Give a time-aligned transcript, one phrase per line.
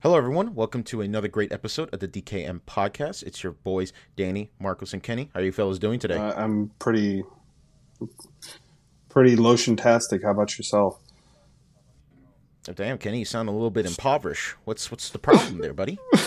[0.00, 0.54] Hello, everyone.
[0.54, 3.24] Welcome to another great episode of the DKM podcast.
[3.24, 5.28] It's your boys, Danny, Marcos, and Kenny.
[5.34, 6.14] How are you fellas doing today?
[6.14, 7.24] Uh, I'm pretty,
[9.08, 10.22] pretty lotion-tastic.
[10.22, 11.00] How about yourself?
[12.68, 14.54] Oh, damn, Kenny, you sound a little bit impoverished.
[14.64, 15.98] What's what's the problem there, buddy?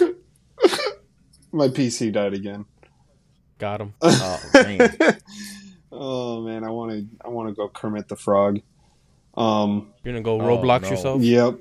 [1.53, 2.65] My PC died again.
[3.57, 3.93] Got him.
[4.03, 4.97] Oh, man.
[5.93, 8.59] oh man, I want to, I want to go Kermit the Frog.
[9.35, 10.89] Um, You're gonna go Oh, Roblox no.
[10.89, 11.21] yourself?
[11.21, 11.55] yep,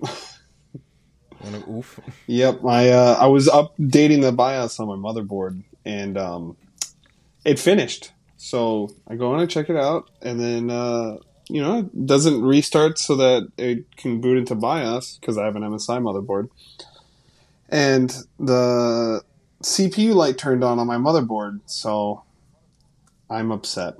[1.69, 2.01] Oof?
[2.27, 2.65] yep.
[2.65, 6.57] I, uh, I was updating the BIOS on my motherboard, and um,
[7.45, 8.12] it finished.
[8.37, 11.19] So I go in and check it out, and then uh,
[11.51, 15.57] you know, it doesn't restart so that it can boot into BIOS because I have
[15.57, 16.48] an MSI motherboard.
[17.69, 19.23] And the
[19.62, 22.23] CPU light turned on on my motherboard, so
[23.29, 23.95] I'm upset.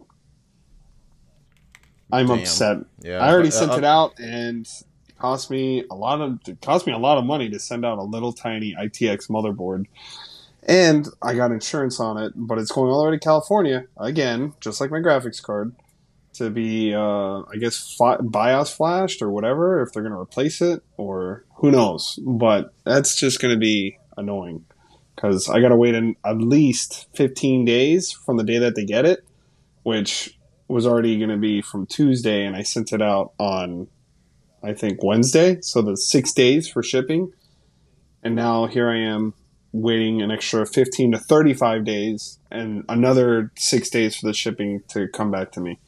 [2.13, 2.39] I'm Damn.
[2.39, 2.79] upset.
[3.01, 3.19] Yeah.
[3.19, 4.69] I already uh, sent uh, it out, and
[5.21, 7.99] cost me a lot of it cost me a lot of money to send out
[7.99, 9.87] a little tiny ITX motherboard.
[10.63, 14.53] And I got insurance on it, but it's going all the way to California again,
[14.61, 15.75] just like my graphics card,
[16.35, 19.83] to be uh, I guess BIOS flashed or whatever.
[19.83, 22.19] If they're going to replace it, or who knows?
[22.23, 24.65] But that's just going to be annoying
[25.21, 28.85] because I got to wait in at least 15 days from the day that they
[28.85, 29.25] get it,
[29.83, 33.89] which was already going to be from Tuesday, and I sent it out on,
[34.63, 37.33] I think Wednesday, so the six days for shipping,
[38.23, 39.35] and now here I am
[39.73, 45.07] waiting an extra 15 to 35 days and another six days for the shipping to
[45.09, 45.79] come back to me.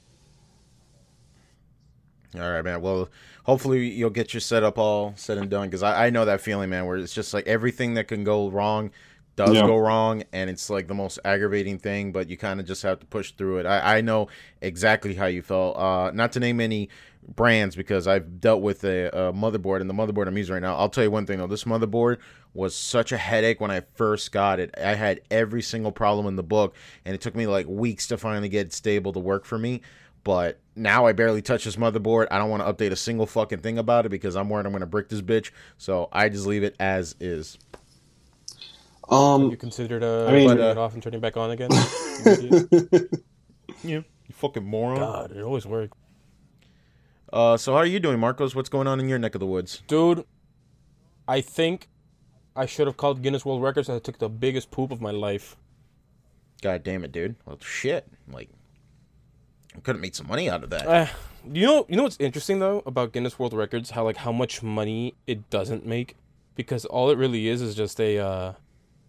[2.34, 2.80] All right, man.
[2.80, 3.10] Well,
[3.44, 6.70] hopefully you'll get your setup all said and done because I, I know that feeling,
[6.70, 8.90] man, where it's just like everything that can go wrong
[9.36, 9.66] does Yeah.
[9.66, 13.00] go wrong, and it's like the most aggravating thing, but you kind of just have
[13.00, 13.66] to push through it.
[13.66, 14.28] I, I know
[14.60, 15.76] exactly how you felt.
[15.76, 16.90] Uh, not to name any
[17.26, 20.76] brands because I've dealt with a, a motherboard, and the motherboard I'm using right now.
[20.76, 22.18] I'll tell you one thing though: this motherboard
[22.54, 24.74] was such a headache when I first got it.
[24.76, 28.18] I had every single problem in the book, and it took me like weeks to
[28.18, 29.82] finally get it stable to work for me.
[30.24, 32.28] But now I barely touch this motherboard.
[32.30, 34.72] I don't want to update a single fucking thing about it because I'm worried I'm
[34.72, 35.50] gonna brick this bitch.
[35.78, 37.58] So I just leave it as is.
[39.10, 41.22] Have Um, you considered uh, I mean- turning But, uh, it off and turning it
[41.22, 41.70] back on again?
[42.24, 42.68] You.
[43.84, 44.98] Yeah, you fucking moron.
[45.00, 45.96] God, it always works.
[47.32, 48.54] Uh, so how are you doing, Marcos?
[48.54, 49.82] What's going on in your neck of the woods?
[49.86, 50.24] Dude,
[51.26, 51.88] I think
[52.54, 55.10] I should have called Guinness World Records and I took the biggest poop of my
[55.10, 55.56] life.
[56.60, 57.36] God damn it, dude.
[57.46, 58.06] Well, shit.
[58.30, 58.50] Like,
[59.74, 60.86] I could have made some money out of that.
[60.86, 61.06] Uh,
[61.50, 63.90] you know, you know what's interesting though about Guinness World Records?
[63.90, 66.16] How like how much money it doesn't make,
[66.54, 68.52] because all it really is is just a, uh,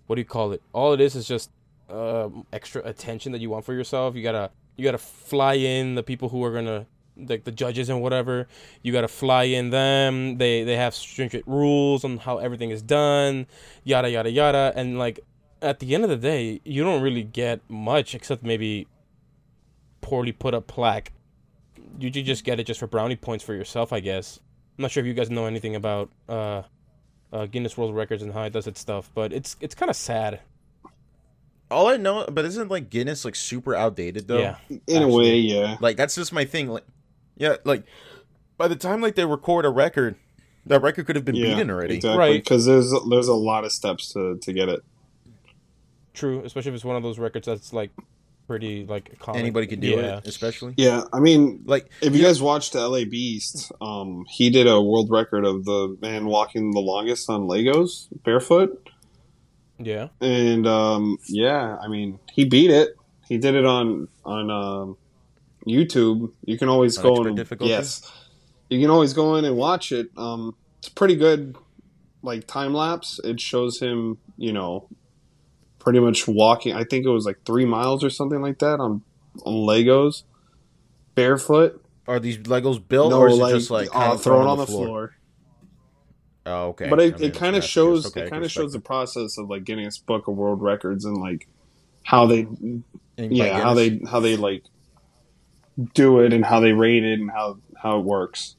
[0.08, 0.62] what do you call it?
[0.72, 1.52] All it is is just
[1.90, 4.16] uh, extra attention that you want for yourself.
[4.16, 6.88] You gotta you gotta fly in the people who are gonna
[7.18, 8.48] like the judges and whatever.
[8.82, 10.38] You gotta fly in them.
[10.38, 13.48] They they have stringent rules on how everything is done.
[13.84, 14.74] Yada yada yada.
[14.76, 15.20] And like
[15.62, 18.88] at the end of the day, you don't really get much except maybe
[20.02, 21.14] poorly put up plaque
[22.00, 24.40] you ju- just get it just for brownie points for yourself, I guess.
[24.78, 26.64] I'm not sure if you guys know anything about uh,
[27.32, 29.96] uh, Guinness World Records and how it does its stuff, but it's it's kind of
[29.96, 30.40] sad.
[31.70, 34.40] All I know, but isn't like Guinness like super outdated though?
[34.40, 34.58] Yeah,
[34.88, 35.78] in a way, yeah.
[35.80, 36.70] Like that's just my thing.
[36.70, 36.86] Like,
[37.38, 37.84] yeah, like
[38.58, 40.16] by the time like they record a record,
[40.66, 41.96] that record could have been yeah, beaten already.
[41.96, 42.44] Exactly, Right.
[42.44, 44.82] because there's there's a lot of steps to, to get it.
[46.14, 46.42] true.
[46.46, 47.92] Especially if it's one of those records that's like
[48.48, 49.42] pretty like common.
[49.42, 50.18] Anybody can do yeah.
[50.18, 54.50] it, especially Yeah, I mean, like if you guys watched the LA Beast, um, he
[54.50, 58.90] did a world record of the man walking the longest on Legos barefoot,
[59.80, 62.96] Yeah, and um, yeah, I mean, he beat it.
[63.28, 64.98] He did it on on um,
[65.68, 66.32] YouTube.
[66.46, 68.12] You can always On go and yes,
[68.70, 70.10] you can always go in and watch it.
[70.18, 71.56] Um, it's pretty good,
[72.22, 73.20] like time lapse.
[73.24, 74.88] It shows him, you know,
[75.80, 76.74] pretty much walking.
[76.74, 79.02] I think it was like three miles or something like that on
[79.46, 80.24] on Legos,
[81.16, 81.84] barefoot.
[82.08, 85.16] are these Legos built or is it just like uh, thrown on the floor.
[86.46, 86.90] Oh, okay.
[86.90, 89.38] But I it, mean, it kind of shows okay, it kind of shows the process
[89.38, 91.48] of like Guinness Book of World Records and like
[92.04, 92.48] how they.
[93.16, 94.64] And yeah how they how they like
[95.94, 98.56] do it and how they rate it and how how it works.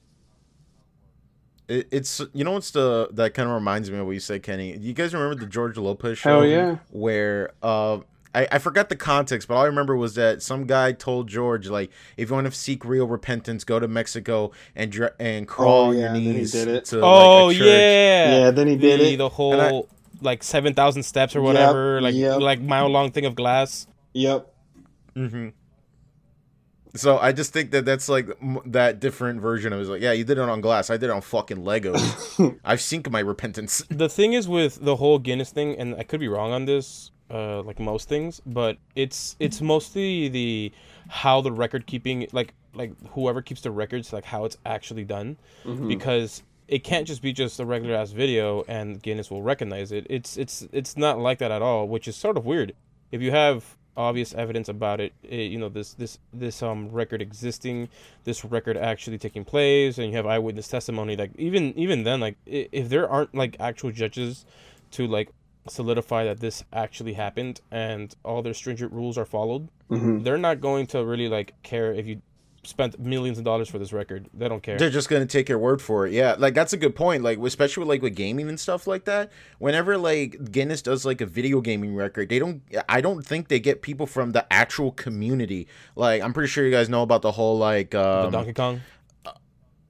[1.68, 4.42] It, it's you know what's the that kind of reminds me of what you said,
[4.42, 4.76] Kenny.
[4.76, 6.40] You guys remember the George Lopez show?
[6.40, 6.76] Hell yeah.
[6.90, 8.00] Where uh,
[8.34, 11.68] I I forgot the context, but all I remember was that some guy told George
[11.68, 15.68] like, if you want to seek real repentance, go to Mexico and dr- and crawl
[15.68, 16.84] Oh, on yeah, your and then he knees did it.
[16.86, 19.16] to oh like a yeah, Yeah, then he did the, it.
[19.16, 19.82] The whole I-
[20.20, 22.40] like seven thousand steps or whatever, like yep.
[22.40, 23.86] like mile long thing of glass.
[24.12, 24.52] Yep.
[25.16, 25.48] Mm-hmm.
[26.96, 29.82] So I just think that that's like m- that different version of it.
[29.82, 30.90] It's like, yeah, you did it on glass.
[30.90, 32.58] I did it on fucking Legos.
[32.64, 33.82] I've seen my repentance.
[33.90, 37.10] the thing is with the whole Guinness thing, and I could be wrong on this,
[37.30, 40.72] uh, like most things, but it's it's mostly the
[41.08, 45.36] how the record keeping, like like whoever keeps the records, like how it's actually done,
[45.88, 50.06] because it can't just be just a regular ass video and Guinness will recognize it.
[50.08, 52.72] It's it's it's not like that at all, which is sort of weird.
[53.10, 57.22] If you have obvious evidence about it, eh, you know this this this um record
[57.22, 57.88] existing,
[58.24, 61.16] this record actually taking place, and you have eyewitness testimony.
[61.16, 64.44] Like even even then, like if there aren't like actual judges
[64.92, 65.30] to like
[65.68, 70.22] solidify that this actually happened and all their stringent rules are followed, Mhm.
[70.24, 72.20] they're not going to really like care if you
[72.66, 74.28] spent millions of dollars for this record.
[74.34, 74.78] They don't care.
[74.78, 76.12] They're just gonna take your word for it.
[76.12, 77.22] Yeah, like that's a good point.
[77.22, 79.30] Like especially with, like with gaming and stuff like that.
[79.58, 82.62] Whenever like Guinness does like a video gaming record, they don't.
[82.88, 85.68] I don't think they get people from the actual community.
[85.96, 88.80] Like I'm pretty sure you guys know about the whole like the um, Donkey Kong.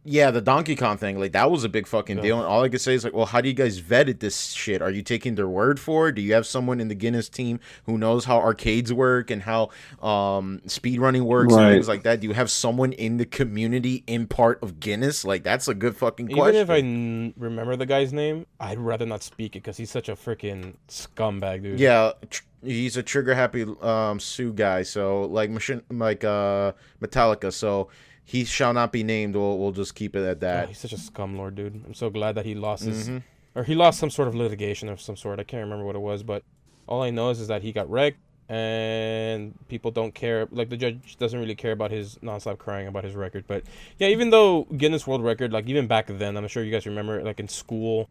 [0.04, 1.18] Yeah the Donkey Kong thing.
[1.18, 2.38] Like that was a big fucking deal.
[2.38, 4.82] And all I could say is like, well, how do you guys vetted this shit?
[4.82, 6.12] Are you taking their word for it?
[6.16, 9.70] Do you have someone in the Guinness team who knows how arcades work and how
[10.02, 11.64] um speed running works Right.
[11.64, 12.20] and things like that?
[12.20, 15.24] Do you have someone in the community in part of Guinness?
[15.24, 16.60] Like that's a good fucking Even question.
[16.60, 20.08] if I n- remember the guy's name, I'd rather not speak it because he's such
[20.08, 21.80] a freaking scumbag, dude.
[21.80, 24.82] Yeah, tr- he's a trigger happy um Sue guy.
[24.82, 27.52] So like machine like uh Metallica.
[27.52, 27.88] So
[28.24, 29.34] he shall not be named.
[29.36, 30.68] We'll we'll just keep it at Oh, that.
[30.68, 31.82] he's such a scumlord, dude.
[31.86, 33.22] I'm so glad that he lost his, Mhm.
[33.54, 35.38] or he lost some sort of litigation of some sort.
[35.38, 36.42] I can't remember what it was, but
[36.86, 38.18] all I know is, is that he got wrecked,
[38.48, 40.46] and people don't care.
[40.50, 43.44] Like the judge doesn't really care about his nonstop crying about his record.
[43.46, 43.64] But
[43.98, 47.22] yeah, even though Guinness World Record, like even back then, I'm sure you guys remember,
[47.22, 48.08] like in school,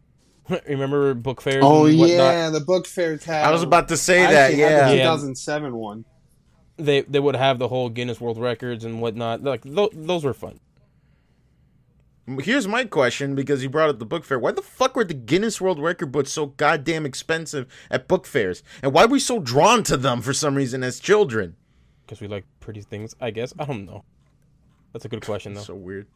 [0.68, 1.64] remember book fairs.
[1.66, 3.46] Oh and yeah, the book fair tab.
[3.48, 4.42] I was about to say I that.
[4.52, 5.04] actually had the Yeah.
[5.04, 5.04] Yeah.
[5.04, 6.06] 2007 one.
[6.86, 9.44] They they would have the whole Guinness World Records and whatnot.
[9.44, 10.60] Like th- those were fun.
[12.40, 14.40] Here's my question because you brought up the book fair.
[14.40, 18.64] Why the fuck were the Guinness World Record books so goddamn expensive at book fairs?
[18.82, 21.56] And why were we so drawn to them for some reason as children?
[22.06, 23.16] because we like pretty things.
[23.20, 24.04] I guess I don't know.
[24.92, 25.62] That's a good question though.
[25.62, 26.08] So weird.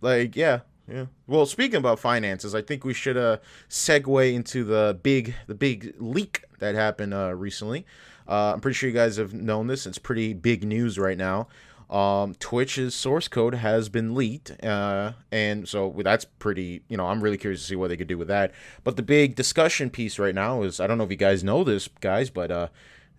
[0.00, 0.60] Like, yeah,
[0.90, 1.06] yeah.
[1.26, 3.38] Well, speaking about finances, I think we should uh
[3.68, 7.86] segue into the big the big leak that happened uh recently.
[8.28, 9.86] Uh, I'm pretty sure you guys have known this.
[9.86, 11.48] It's pretty big news right now.
[11.88, 16.82] Um, Twitch's source code has been leaked, uh, and so that's pretty.
[16.88, 18.52] You know, I'm really curious to see what they could do with that.
[18.84, 21.64] But the big discussion piece right now is I don't know if you guys know
[21.64, 22.68] this, guys, but uh,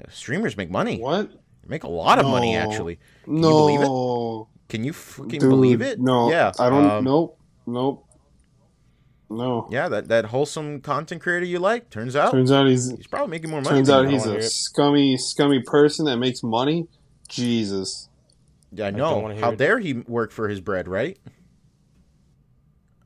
[0.10, 1.00] streamers make money.
[1.00, 1.32] What?
[1.68, 2.60] Make a lot of money No.
[2.60, 3.00] actually.
[3.26, 3.48] No.
[3.70, 4.70] you believe it?
[4.70, 6.00] Can you fucking Dude, believe it?
[6.00, 6.30] No.
[6.30, 6.52] Yeah.
[6.60, 6.86] I don't.
[6.90, 7.40] um, nope.
[7.66, 8.06] Nope.
[9.30, 9.68] No.
[9.72, 11.90] Yeah, that, that wholesome content creator you like.
[11.90, 12.90] Turns out Turns out he's.
[12.90, 13.78] he's probably making more money.
[13.78, 16.88] Turns than out he's a scummy, scummy person that makes money.
[17.28, 18.10] Jesus.
[18.72, 19.20] Yeah, I know.
[19.20, 19.58] wanna How it.
[19.58, 21.18] dare he work for his bread, right?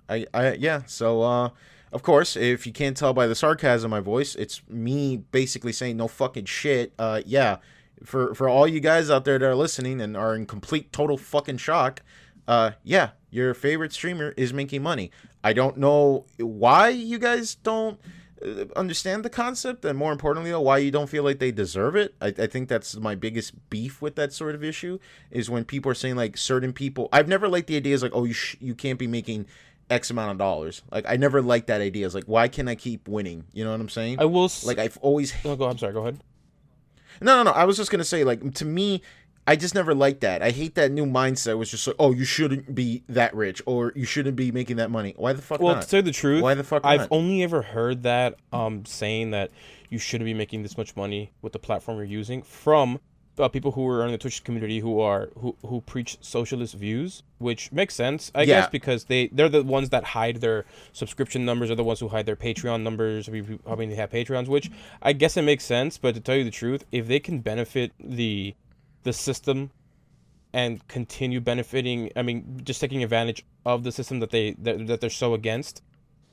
[0.09, 0.83] I, I, yeah.
[0.85, 1.49] So, uh,
[1.91, 5.71] of course, if you can't tell by the sarcasm in my voice, it's me basically
[5.73, 6.93] saying no fucking shit.
[6.97, 7.57] Uh, yeah.
[8.03, 11.17] For for all you guys out there that are listening and are in complete total
[11.17, 12.01] fucking shock,
[12.47, 15.09] uh, yeah, your favorite streamer is making money.
[15.43, 17.99] I don't know why you guys don't
[18.43, 21.95] uh, understand the concept, and more importantly, though, why you don't feel like they deserve
[21.95, 22.15] it.
[22.21, 24.99] I, I think that's my biggest beef with that sort of issue
[25.31, 27.09] is when people are saying like certain people.
[27.11, 29.47] I've never liked the idea is like, oh, you sh- you can't be making
[29.89, 30.81] X amount of dollars.
[30.91, 32.05] Like I never liked that idea.
[32.05, 33.45] It's like, why can I keep winning?
[33.53, 34.19] You know what I'm saying?
[34.19, 34.45] I will.
[34.45, 35.65] S- like I've always no, go.
[35.65, 35.93] I'm sorry.
[35.93, 36.19] Go ahead.
[37.21, 37.51] no, no, no.
[37.51, 39.01] I was just gonna say, like, to me,
[39.45, 40.41] I just never liked that.
[40.41, 41.57] I hate that new mindset.
[41.57, 44.89] Was just like, oh, you shouldn't be that rich, or you shouldn't be making that
[44.89, 45.13] money.
[45.17, 45.81] Why the fuck Well, not?
[45.83, 47.07] to tell you the truth, Why the fuck I've not?
[47.11, 49.51] only ever heard that um saying that
[49.89, 52.99] you shouldn't be making this much money with the platform you're using from
[53.37, 57.23] uh, people who are in the Twitch community who are who who preach socialist views,
[57.39, 58.61] which makes sense, I Yeah.
[58.61, 62.09] guess, because they they're the ones that hide their subscription numbers, are the ones who
[62.09, 63.27] hide their Patreon numbers.
[63.29, 64.69] Mean, I mean, they have Patreons, which
[65.01, 65.97] I guess it makes sense.
[65.97, 68.53] But to tell you the truth, if they can benefit the
[69.03, 69.71] the system
[70.53, 75.01] and continue benefiting i mean just taking advantage of the system that they that, that
[75.01, 75.81] they're so against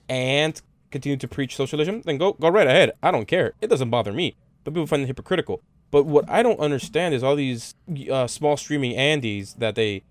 [0.08, 2.92] and continue to preach socialism then go go right ahead.
[3.02, 3.54] I don't care.
[3.60, 4.36] It doesn't bother me.
[4.64, 5.62] But people find it hypocritical.
[5.90, 7.74] But what i don't understand is all these
[8.10, 10.02] uh, small streaming andies that they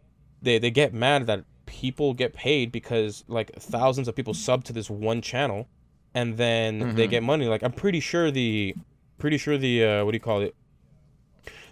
[0.41, 4.73] they they get mad that people get paid because like thousands of people sub to
[4.73, 5.67] this one channel
[6.15, 7.45] and then they get money.
[7.45, 8.75] Like i'm pretty sure the
[9.17, 10.55] pretty sure the uh, what do you call it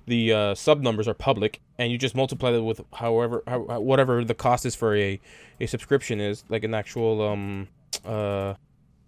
[0.07, 4.23] the uh, sub numbers are public, and you just multiply that with however how, whatever
[4.23, 5.19] the cost is for a
[5.61, 7.67] a subscription is, like an actual um
[8.05, 8.53] uh,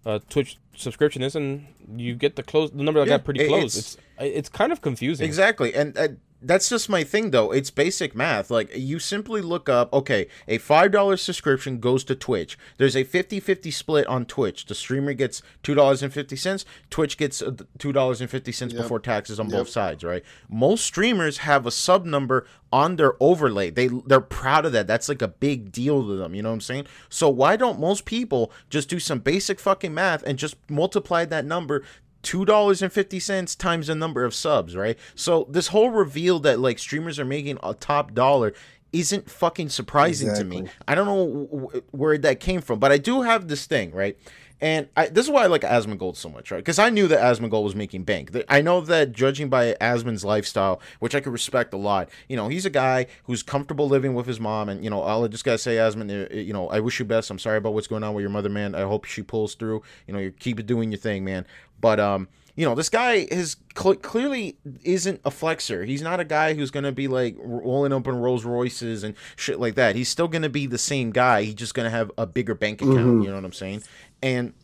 [0.06, 1.66] uh Twitch subscription is, and
[1.96, 3.76] you get the close the number that Yeah, got pretty close.
[3.76, 5.24] it's- It's it's kind of confusing.
[5.26, 6.08] Exactly, and uh,
[6.42, 7.50] that's just my thing though.
[7.52, 8.50] It's basic math.
[8.50, 12.58] Like you simply look up, okay, a $5 subscription goes to Twitch.
[12.78, 14.66] There's a 50-50 split on Twitch.
[14.66, 18.82] The streamer gets $2.50, Twitch gets uh, $2.50 Yep.
[18.82, 19.58] before taxes on Yep.
[19.58, 20.22] both sides, right?
[20.48, 23.70] Most streamers have a sub number on their overlay.
[23.70, 24.86] They they're proud of that.
[24.86, 26.86] That's like a big deal to them, you know what I'm saying?
[27.08, 31.44] So why don't most people just do some basic fucking math and just multiply that
[31.44, 31.82] number
[32.22, 34.98] two dollars and fifty cents times the number of subs, right?
[35.14, 38.52] So this whole reveal that like streamers are making a top dollar
[38.92, 40.56] isn't fucking surprising to me.
[40.88, 44.18] I don't know wh- where that came from, but I do have this thing, right?
[44.60, 46.58] And I, this is why I like Asmongold so much, right?
[46.58, 48.30] Because I knew that Asmongold was making bank.
[48.48, 52.48] I know that judging by Asmon's lifestyle, which I could respect a lot, you know,
[52.48, 54.68] he's a guy who's comfortable living with his mom.
[54.68, 57.30] And, you know, I'll just gotta say, Asmon, uh, you know, I wish you best.
[57.30, 58.74] I'm sorry about what's going on with your mother, man.
[58.74, 59.82] I hope she pulls through.
[60.06, 61.46] You know, you keep doing your thing, man.
[61.80, 65.86] But, um, you know, this guy is cl- clearly isn't a flexer.
[65.86, 69.58] He's not a guy who's gonna be like rolling up in Rolls Royces and shit
[69.58, 69.96] like that.
[69.96, 71.44] He's still gonna be the same guy.
[71.44, 72.98] He's just gonna have a bigger bank account.
[72.98, 73.22] Mhm.
[73.22, 73.82] You know what I'm saying?
[74.22, 74.54] And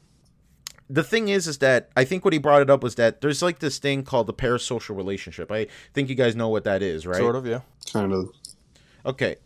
[0.89, 3.43] the thing is, is that I think what he brought it up was that there's
[3.43, 5.51] like this thing called the parasocial relationship.
[5.51, 7.19] I think you guys know what that is, right?
[7.19, 7.61] Sort of, yeah.
[7.93, 8.31] Kind of.
[9.05, 9.37] Okay.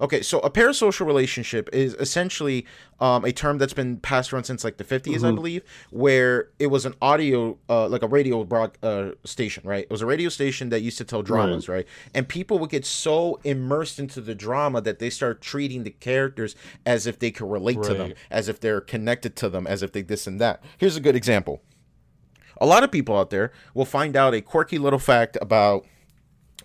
[0.00, 2.64] Okay, so a parasocial relationship is essentially
[3.00, 6.68] um, a term that's been passed around since like the 50s, I believe, where it
[6.68, 9.82] was an audio, uh, like a radio broad, uh, station, right?
[9.84, 11.86] It was a radio station that used to tell dramas, right?
[12.14, 16.54] And people would get so immersed into the drama that they start treating the characters
[16.86, 19.90] as if they could relate to them, as if they're connected to them, as if
[19.92, 20.62] they this and that.
[20.78, 21.60] Here's a good example.
[22.60, 25.86] A lot of people out there will find out a quirky little fact about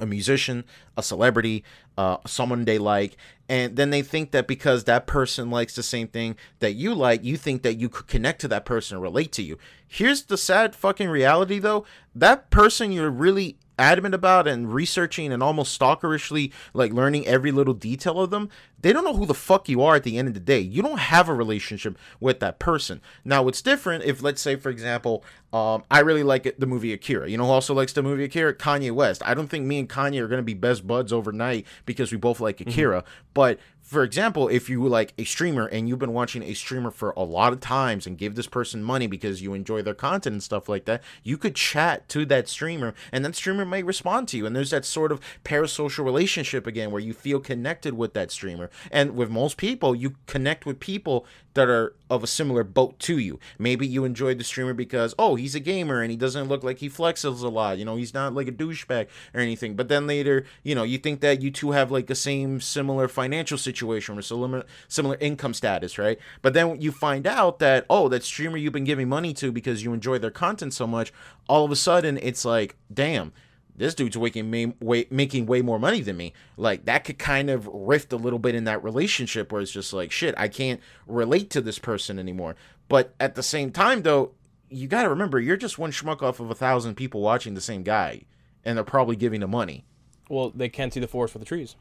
[0.03, 0.63] a musician,
[0.95, 1.63] a celebrity,
[1.97, 3.17] uh, someone they like,
[3.49, 7.23] and then they think that because that person likes the same thing that you like,
[7.23, 9.57] you think that you could connect to that person and relate to you.
[9.87, 15.41] Here's the sad fucking reality though that person you're really adamant about and researching and
[15.41, 18.49] almost stalkerishly like learning every little detail of them
[18.83, 20.59] they don't know who the fuck you are at the end of the day.
[20.59, 22.99] You don't have a relationship with that person.
[23.23, 26.91] Now it's different if let's say for example um, i really like it, the movie
[26.91, 27.29] akira.
[27.29, 28.53] You know who also likes the movie akira?
[28.53, 29.23] Kanye west.
[29.25, 32.17] I don't think me and kanye are going to be best buds overnight because we
[32.17, 33.57] both like akira but
[33.93, 37.23] for example, if you like a streamer and you've been watching a streamer for a
[37.23, 40.67] lot of times and give this person money because you enjoy their content and stuff
[40.67, 44.45] like that, you could chat to that streamer and that streamer may respond to you.
[44.45, 48.69] And there's that sort of parasocial relationship again where you feel connected with that streamer.
[48.91, 53.17] And with most people, you connect with people that are of a similar boat to
[53.17, 53.39] you.
[53.57, 56.79] Maybe you enjoyed the streamer because, oh, he's a gamer and he doesn't look like
[56.79, 57.77] he flexes a lot.
[57.77, 59.75] You know, he's not like a douchebag or anything.
[59.75, 63.07] But then later, you know, you think that you two have like the same similar
[63.07, 66.19] financial situation or similar similar income status, right?
[66.41, 69.83] But then you find out that, oh, that streamer you've been giving money to because
[69.83, 71.13] you enjoy their content so much,
[71.47, 73.33] all of a sudden it's like, damn,
[73.75, 76.33] this dude's making me way, making way more money than me.
[76.57, 79.93] Like that could kind of rift a little bit in that relationship where it's just
[79.93, 82.55] like shit, I can't relate to this person anymore.
[82.89, 84.31] But at the same time, though,
[84.69, 87.61] you got to remember you're just one schmuck off of a thousand people watching the
[87.61, 88.23] same guy,
[88.65, 89.85] and they're probably giving him money.
[90.29, 91.75] Well, they can't see the forest for the trees.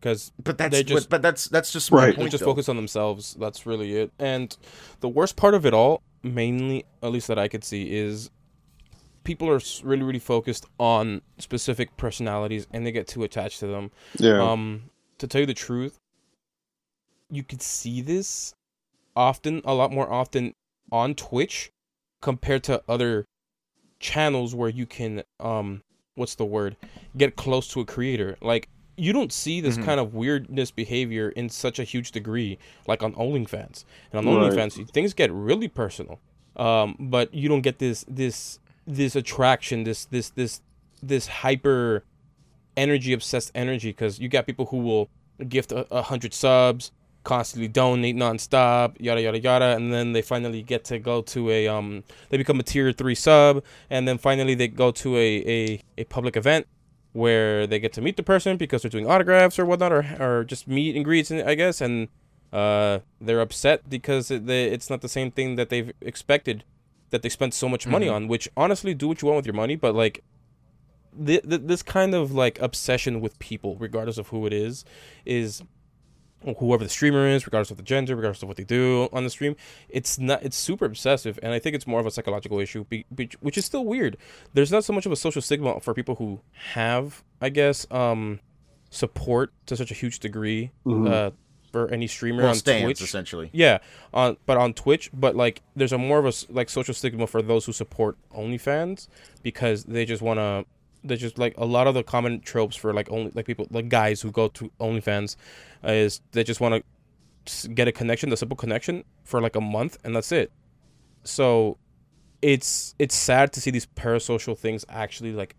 [0.00, 2.16] Because But that's They just- but, but that's that's just my Right.
[2.16, 2.46] they just though.
[2.46, 3.36] focus on themselves.
[3.38, 4.12] That's really it.
[4.18, 4.56] And
[5.00, 8.30] the worst part of it all, mainly, at least that I could see, is
[9.24, 13.90] people are really, really focused on specific personalities, and they get too attached to them.
[14.18, 14.40] Yeah.
[14.52, 15.98] Um, to tell you the truth,
[17.30, 18.54] you could see this
[19.16, 20.54] often, a lot more often
[20.90, 21.70] on Twitch
[22.20, 23.24] compared to other
[23.98, 25.82] channels where you can um
[26.14, 26.74] what's the word
[27.18, 29.84] get close to a creator like you don't see this Mhm.
[29.84, 34.52] kind of weirdness behavior in such a huge degree like on OnlyFans and on Right.
[34.52, 36.18] OnlyFans things get really personal
[36.56, 38.58] um but you don't get this this
[38.94, 40.60] this attraction this this this
[41.02, 42.04] this hyper
[42.76, 45.08] energy obsessed energy because you got people who will
[45.48, 46.92] gift a, a hundred subs
[47.22, 51.68] constantly donate nonstop yada yada yada and then they finally get to go to a
[51.68, 55.82] um they become a tier three sub and then finally they go to a a,
[55.98, 56.66] a public event
[57.12, 60.44] where they get to meet the person because they're doing autographs or whatnot or, or
[60.44, 62.08] just meet and greets i guess and
[62.52, 66.64] uh they're upset because it, they, it's not the same thing that they've expected
[67.10, 68.12] that they spent so much money Mhm.
[68.14, 70.22] on which honestly do what you want with your money but like
[71.26, 74.84] th- th- this kind of like obsession with people regardless of who it is
[75.24, 75.62] is
[76.58, 79.30] whoever the streamer is regardless of the gender regardless of what they do on the
[79.30, 79.54] stream
[79.90, 83.04] it's not it's super obsessive and i think it's more of a psychological issue be,
[83.14, 84.16] be, which is still weird
[84.54, 86.40] there's not so much of a social stigma for people who
[86.72, 88.40] have i guess um
[88.88, 91.10] support to such a huge degree Mhm.
[91.10, 91.30] uh
[91.70, 93.50] for any streamer well, on stands twitch essentially.
[93.52, 93.78] yeah,
[94.12, 97.42] on but on Twitch, but like there's a more of a like social stigma for
[97.42, 99.08] those who support OnlyFans
[99.42, 100.64] because they just want to
[101.04, 103.88] They just like a lot of the common tropes for like only like people like
[103.88, 105.36] guys who go to OnlyFans
[105.84, 106.84] uh, is they just want
[107.44, 110.52] to get a connection, the simple connection for like a month, and that's it.
[111.24, 111.78] So
[112.42, 115.54] it's it's sad to see these parasocial things actually like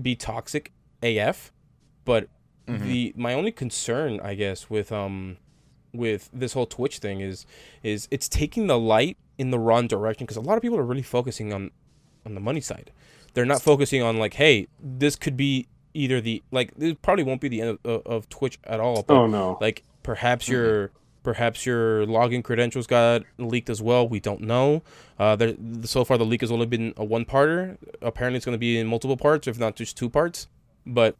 [0.00, 0.72] be toxic
[1.02, 1.52] AF,
[2.04, 2.28] but
[2.68, 2.80] Mhm.
[2.86, 5.36] the my only concern I guess with um
[5.92, 7.44] with this whole Twitch thing is
[7.82, 10.84] is it's taking the light in the wrong direction because a lot of people are
[10.84, 11.70] really focusing on
[12.24, 12.92] on the money side.
[13.34, 17.40] They're not focusing on like, hey, this could be either the like this probably won't
[17.40, 19.02] be the end of, of Twitch at all.
[19.02, 19.58] But Oh no.
[19.60, 20.90] like perhaps your
[21.22, 24.08] perhaps your login credentials got leaked as well.
[24.08, 24.82] We don't know.
[25.18, 27.76] Uh, there, so far the leak has only been a one parter.
[28.00, 30.48] Apparently, it's going to be in multiple parts, if not just two parts.
[30.84, 31.16] But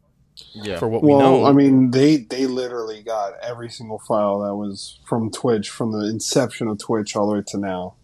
[0.53, 0.79] Yeah.
[0.79, 4.55] for what we well, know, I mean, they they literally got every single file that
[4.55, 7.95] was from Twitch from the inception of Twitch all the way to now.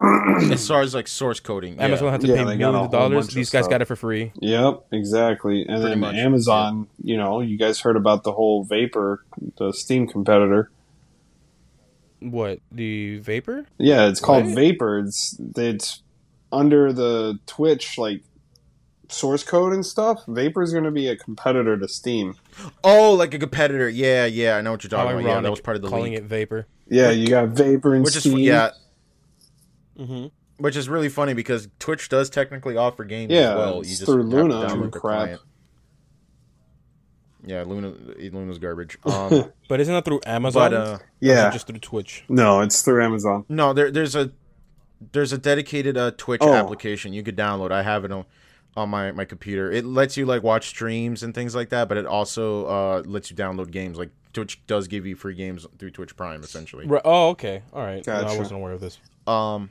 [0.52, 1.84] as far as like source coding, yeah.
[1.86, 3.26] Amazon had to Yeah, pay millions of dollars.
[3.26, 3.70] bunch of These guys stuff.
[3.70, 4.32] got it for free.
[4.40, 5.62] Yep, exactly.
[5.62, 9.24] And Pretty then much, Amazon, you know, you guys heard about the whole Vapor,
[9.58, 10.70] the Steam competitor.
[12.20, 13.66] What the vapor?
[13.78, 14.54] Yeah, it's called What?
[14.54, 14.98] Vapor.
[15.00, 16.02] It's it's
[16.52, 18.22] under the Twitch like
[19.08, 20.22] source code and stuff.
[20.28, 22.34] Vapor is going to be a competitor to Steam.
[22.84, 23.88] Oh, like a competitor.
[23.88, 24.56] Yeah, yeah.
[24.56, 25.28] I know what you're How talking about.
[25.36, 26.22] Yeah, that was part of the calling leak.
[26.22, 26.66] it vapor.
[26.88, 28.70] Yeah, you got Vapor and Which is yeah,
[29.98, 30.26] Mm-hmm.
[30.58, 33.74] which is really funny because Twitch does technically offer games Yeah, as well.
[33.74, 35.00] You it's just through have to Luna and the crap.
[35.00, 35.40] client.
[37.46, 38.98] Yeah, Luna Luna's garbage.
[39.04, 40.70] Um, But isn't that through Amazon?
[40.70, 41.50] but uh, Or is it yeah.
[41.50, 42.24] just through Twitch.
[42.28, 43.44] No, it's through Amazon.
[43.48, 44.30] no, there there's a
[45.12, 46.52] there's a dedicated uh, Twitch Oh.
[46.52, 47.70] application you could download.
[47.70, 48.24] I have it on
[48.76, 49.70] on my, my computer.
[49.70, 53.30] It lets you like watch streams and things like that, but it also uh, lets
[53.30, 53.98] you download games.
[53.98, 56.86] Like Twitch does give you free games through Twitch Prime, essentially.
[56.86, 57.02] Right.
[57.04, 57.62] Oh, okay.
[57.72, 58.06] All right.
[58.06, 58.98] No, I wasn't aware of this.
[59.26, 59.70] Um,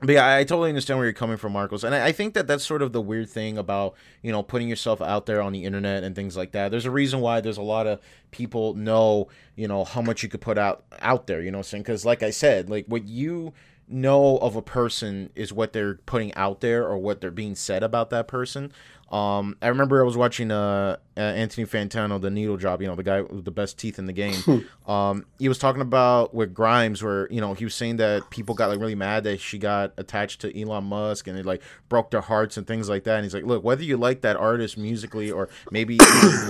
[0.00, 2.34] but yeah, I, I totally understand where you're coming from, Marcos, and I, I think
[2.34, 5.52] that that's sort of the weird thing about you know putting yourself out there on
[5.52, 6.70] the internet and things like that.
[6.70, 8.00] There's a reason why there's a lot of
[8.30, 11.40] people know you know how much you could put out out there.
[11.40, 13.54] You know, what I'm saying because like I said, like what you
[13.88, 17.82] know of a person is what they're putting out there or what they're being said
[17.82, 18.72] about that person.
[19.10, 22.96] Um, I remember I was watching uh, uh Anthony Fantano, the needle drop, you know,
[22.96, 24.66] the guy with the best teeth in the game.
[24.88, 28.56] um, he was talking about with Grimes, where you know he was saying that people
[28.56, 32.10] got like really mad that she got attached to Elon Musk and it like broke
[32.10, 33.14] their hearts and things like that.
[33.14, 35.98] And he's like, look, whether you like that artist musically or maybe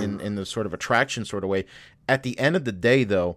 [0.00, 1.66] in in the sort of attraction sort of way,
[2.08, 3.36] at the end of the day, though.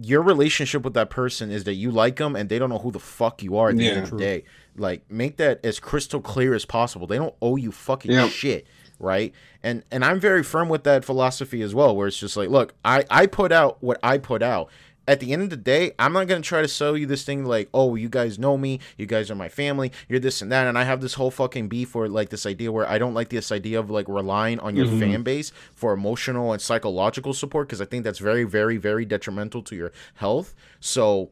[0.00, 2.90] Your relationship with that person is that you like them and they don't know who
[2.92, 4.44] the fuck you are at the end of the day.
[4.76, 7.06] Like, make that as crystal clear as possible.
[7.06, 8.30] They don't owe you fucking Yep.
[8.30, 8.66] shit
[8.98, 9.32] right
[9.64, 12.72] and and i'm very firm with that philosophy as well where it's just like look
[12.84, 14.70] i i put out what i put out
[15.08, 17.24] at the end of the day i'm not going to try to sell you this
[17.24, 18.80] thing like oh you guys know me.
[18.96, 19.92] You guys are my family.
[20.08, 20.66] You're this and that.
[20.66, 23.30] And i have this whole fucking beef or like this idea where i don't like
[23.30, 25.00] this idea of like relying on your mm-hmm.
[25.00, 29.62] fan base for emotional and psychological support because i think that's very very very detrimental
[29.62, 30.54] to your health.
[30.80, 31.30] So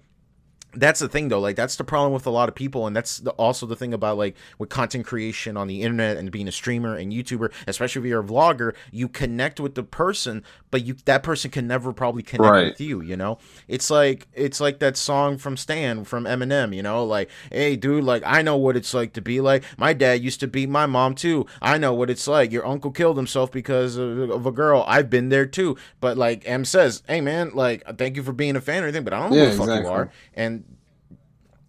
[0.73, 1.41] that's the thing though.
[1.41, 3.93] Like that's the problem with a lot of people and that's the, also the thing
[3.95, 8.01] about like with content creation on the internet and being a streamer and youtuber especially
[8.03, 11.93] if you're a vlogger you connect with the person but you that person can never
[11.93, 12.67] probably connect Right.
[12.67, 13.39] with you you know?
[13.69, 17.05] It's like it's like that song from stan from eminem you know?
[17.05, 20.41] Like hey dude like i know what it's like to be like my dad used
[20.41, 21.47] to beat my mom too.
[21.63, 22.53] I know what it's like.
[22.53, 24.85] Your uncle killed himself because of, of a girl.
[24.87, 25.77] I've been there too.
[26.01, 29.05] But like m says hey man like thank you for being a fan or anything
[29.05, 30.11] but i don't know Yeah, who the fuck you are.
[30.35, 30.60] And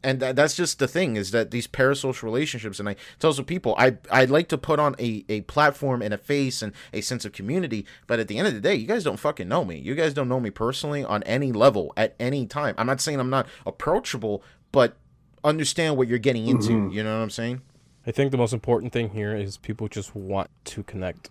[0.03, 3.45] and that, that's just the thing is that these parasocial relationships and i tell some
[3.45, 7.01] people i i'd like to put on a, a platform and a face and a
[7.01, 9.63] sense of community but at the end of the day you guys don't fucking know
[9.63, 12.99] me you guys don't know me personally on any level at any time i'm not
[13.01, 14.97] saying i'm not approachable but
[15.43, 16.93] understand what you're getting into Mhm.
[16.93, 17.61] you know what i'm saying
[18.07, 21.29] I think the most important thing here is people just want to connect,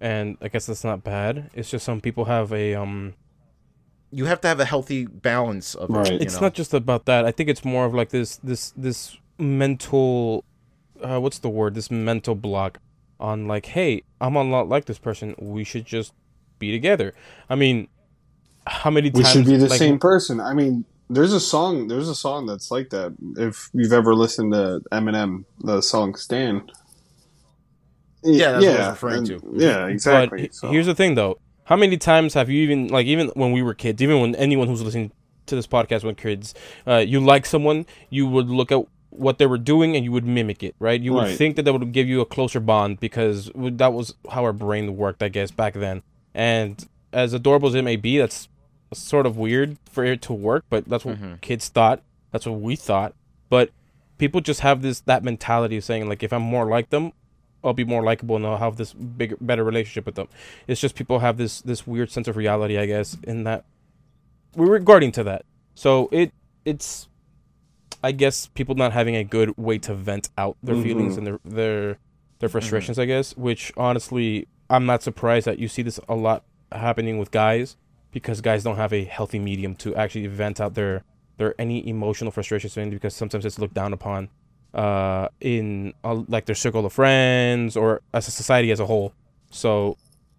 [0.00, 1.50] and I guess that's not bad.
[1.52, 3.14] It's just some people have a um.
[4.12, 6.06] You have to have a healthy balance of Right.
[6.06, 6.42] it you It's know?
[6.42, 7.24] not just about that.
[7.24, 10.44] I think it's more of like this this this mental,
[11.02, 11.74] uh, what's the word?
[11.74, 12.78] This mental block
[13.18, 15.34] on like, hey, I'm a lot like this person.
[15.38, 16.12] We should just
[16.58, 17.14] be together.
[17.48, 17.88] I mean,
[18.66, 20.40] how many We times should be the like, same person.
[20.40, 21.88] I mean, there's a song.
[21.88, 23.14] There's a song that's like that.
[23.36, 26.62] If you've ever listened to Eminem, the song "Stan."
[28.24, 29.54] Yeah, that's what I was referring and- to.
[29.56, 30.42] Yeah, exactly.
[30.42, 31.38] But So- here's the thing, though.
[31.64, 34.68] How many times have you even like even when we were kids, even when anyone
[34.68, 35.12] who's listening
[35.46, 36.54] to this podcast when kids,
[36.86, 40.24] uh, you like someone, you would look at what they were doing and you would
[40.24, 41.00] mimic it, right?
[41.00, 41.36] You would Right.
[41.36, 44.96] think that that would give you a closer bond because that was how our brain
[44.96, 46.02] worked, I guess, back then.
[46.34, 48.48] And as adorable as it may be, that's
[48.94, 51.40] sort of weird for it to work, but that's what Mhm.
[51.42, 52.02] kids thought.
[52.30, 53.14] That's what we thought.
[53.50, 53.70] But
[54.18, 57.12] people just have this that mentality of saying like if I'm more like them,
[57.64, 60.28] I'll be more likable and I'll have this bigger better relationship with them.
[60.66, 63.64] It's just people have this this weird sense of reality, I guess, in that
[64.56, 65.44] we're regarding to that.
[65.74, 66.32] So it
[66.64, 67.08] it's
[68.04, 70.82] I guess people not having a good way to vent out their Mhm.
[70.82, 71.98] feelings and their their
[72.40, 76.44] their frustrations, I guess, which honestly I'm not surprised that you see this a lot
[76.72, 77.76] happening with guys
[78.10, 81.04] because guys don't have a healthy medium to actually vent out their
[81.38, 84.28] their any emotional frustrations because sometimes it's looked down upon
[84.74, 89.12] uh in uh, like their circle of friends or as a society as a whole.
[89.50, 89.96] So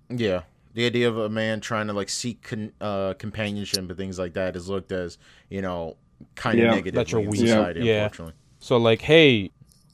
[0.10, 0.42] Yeah,
[0.74, 4.34] the idea of a man trying to like seek con- uh, companionship and things like
[4.34, 5.18] that is looked as
[5.50, 5.98] you know
[6.36, 6.72] kind of Yeah.
[6.72, 7.82] negative That's your in weak society.
[7.82, 7.86] side.
[7.88, 8.04] Yeah.
[8.06, 9.52] Unfortunately, So like, hey,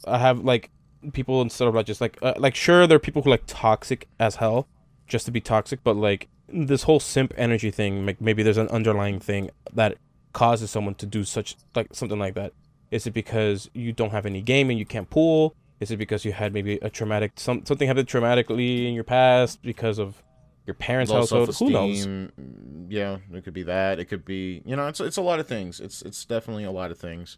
[0.08, 0.70] I have like
[1.14, 4.08] people instead of like just like uh, like sure there are people who like toxic
[4.20, 4.68] as hell
[5.08, 8.68] just to be toxic, but like this whole simp energy thing, like maybe there's an
[8.70, 9.98] underlying thing that
[10.34, 12.54] causes someone to do such like something like that.
[12.92, 15.56] Is it because you don't have any game and you can't pool?
[15.80, 19.62] Is it because you had maybe a traumatic some something happened traumatically in your past
[19.62, 20.22] because of
[20.66, 21.56] your parents' Low household?
[21.58, 22.06] Who knows?
[22.06, 24.00] Mm, yeah, it could be that.
[24.00, 25.80] It could be you know, it's it's a lot of things.
[25.80, 27.38] It's it's definitely a lot of things.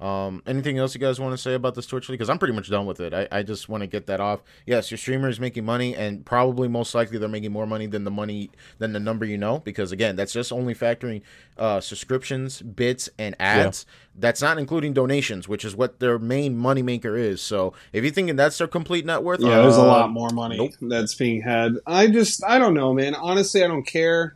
[0.00, 2.18] Um, anything else you guys want to say about this Twitch league?
[2.18, 3.12] Because I'm pretty much done with it.
[3.12, 4.42] I, I just want to get that off.
[4.64, 8.04] Yes, your streamer is making money, and probably most likely they're making more money than
[8.04, 9.58] the money than the number you know.
[9.58, 11.20] Because again, that's just only factoring
[11.58, 13.84] uh, subscriptions, bits, and ads.
[14.16, 17.42] That's not including donations, which is what their main moneymaker is.
[17.42, 20.30] So if you're thinking that's their complete net worth, Yeah, there's a uh, lot more
[20.30, 20.72] money nope.
[20.80, 21.74] that's being had.
[21.86, 23.14] I just, I don't know, man.
[23.14, 24.34] Honestly, I don't care.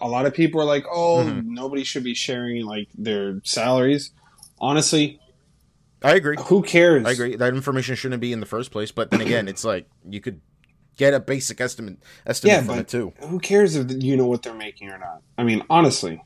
[0.00, 1.44] A lot of people are like, oh, Mhm.
[1.44, 4.10] nobody should be sharing like their salaries.
[4.62, 5.18] Honestly,
[6.02, 6.36] I agree.
[6.46, 7.04] who cares?
[7.04, 7.36] I agree.
[7.36, 8.90] That information shouldn't be in the first place.
[8.92, 10.40] But then again, it's like you could
[10.96, 13.12] get a basic estimate estimate Yeah, from but- it too.
[13.26, 15.20] Who cares if you know what they're making or not?
[15.36, 16.22] I mean, honestly,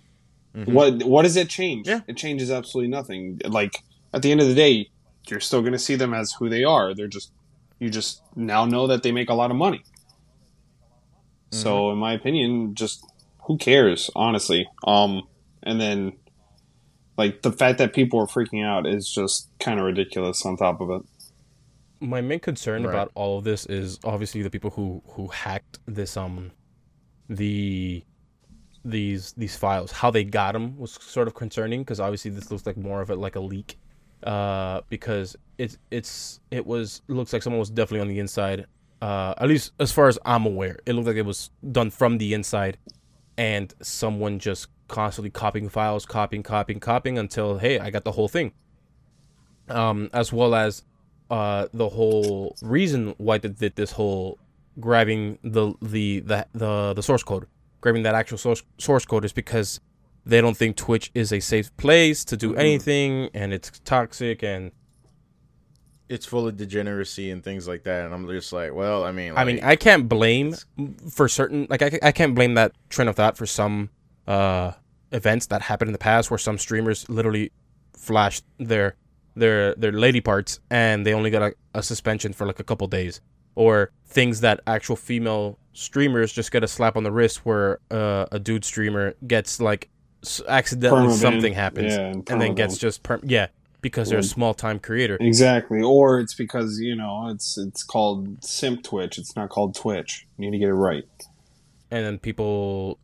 [0.54, 0.68] Mhm.
[0.72, 1.88] what what does it change?
[1.88, 2.00] Yeah.
[2.06, 3.40] It changes absolutely nothing.
[3.46, 4.90] Like at the end of the day,
[5.28, 6.94] you're still going to see them as who they are.
[6.94, 7.32] They're just
[7.78, 9.82] you just now know that they make a lot of money.
[11.50, 13.04] So, in my opinion, just
[13.44, 14.68] who cares, honestly.
[14.84, 15.22] Um,
[15.62, 16.12] and then
[17.16, 20.44] like the fact that people are freaking out is just kind of ridiculous.
[20.44, 21.02] On top of it,
[22.00, 22.90] my main concern Right.
[22.90, 26.50] about all of this is obviously the people who who hacked this um
[27.28, 28.02] the
[28.84, 32.64] these these files how they got them was sort of concerning because obviously this looks
[32.66, 33.78] like more of it like a leak
[34.22, 38.66] uh because it's it's it was looks like someone was definitely on the inside
[39.02, 42.18] uh at least as far as i'm aware it looked like it was done from
[42.18, 42.78] the inside
[43.36, 48.28] and someone just constantly copying files copying copying copying until hey i got the whole
[48.28, 48.52] thing
[49.68, 50.82] um as well as
[51.30, 54.38] uh the whole reason why they did this whole
[54.78, 57.46] grabbing the the the the, the source code
[57.80, 59.80] grabbing that actual source source code is because
[60.24, 62.58] they don't think twitch is a safe place to do Mhm.
[62.58, 64.70] anything and it's toxic and
[66.08, 69.32] It's full of degeneracy and things like that, and I'm just like, well, I mean,
[69.36, 70.54] I mean, I can't blame
[71.10, 73.90] for certain like I, I can't blame that train of thought for some
[74.26, 74.72] uh
[75.12, 77.52] events that happened in the past where some streamers literally
[77.96, 78.96] flashed their
[79.34, 82.86] their their lady parts and they only got a, a suspension for like a couple
[82.86, 83.20] days
[83.54, 88.26] or things that actual female streamers just get a slap on the wrist where uh,
[88.32, 89.88] a dude streamer gets like
[90.22, 91.12] s- accidentally Permaban.
[91.20, 93.46] something happens Yeah, and and then gets just perm- yeah
[93.82, 95.80] because they're a small time creator exactly.
[95.80, 99.16] Or it's because you know it's it's called simp Twitch.
[99.18, 100.26] It's not called Twitch.
[100.38, 101.04] You need to get it right.
[101.90, 102.98] and then people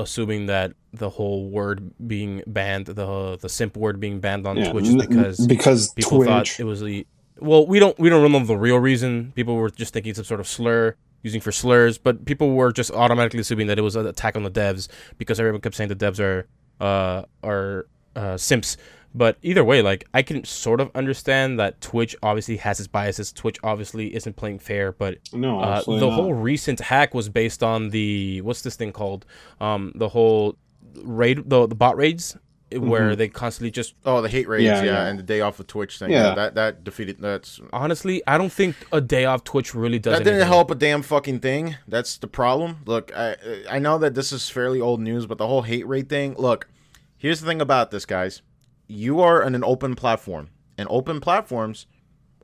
[0.00, 4.70] assuming that the whole word being banned, the the simp word being banned on Yeah,
[4.72, 6.28] Twitch is because because people Twitch.
[6.28, 7.06] thought it was the
[7.38, 9.32] well, we don't we don't know the real reason.
[9.34, 12.90] People were just thinking some sort of slur using for slurs, but people were just
[12.90, 15.96] automatically assuming that it was an attack on the devs because everyone kept saying the
[15.96, 16.46] devs are
[16.80, 18.76] uh are uh, simps.
[19.14, 23.32] But either way, like I can sort of understand that Twitch obviously has its biases.
[23.32, 26.12] Twitch obviously isn't playing fair, but no, uh, the not.
[26.12, 29.24] whole recent hack was based on the what's this thing called?
[29.60, 30.56] Um, the whole
[31.02, 32.36] raid, the the bot raids,
[32.72, 33.16] where Mhm.
[33.16, 33.94] they constantly just.
[34.04, 35.06] oh, the hate raids, Yeah, yeah, yeah.
[35.06, 36.28] and the day off of Twitch thing, Yeah.
[36.28, 37.16] yeah, that that defeated.
[37.18, 40.12] That's Honestly, I don't think a day off Twitch really does.
[40.18, 40.52] that didn't anything.
[40.52, 41.76] help a damn fucking thing.
[41.88, 42.78] That's the problem.
[42.84, 43.36] Look, I
[43.70, 46.34] I know that this is fairly old news, but the whole hate raid thing.
[46.36, 46.68] Look,
[47.16, 48.42] here's the thing about this, guys.
[48.86, 51.86] You are in an open platform, and open platforms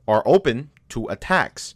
[0.07, 1.75] are open to attacks.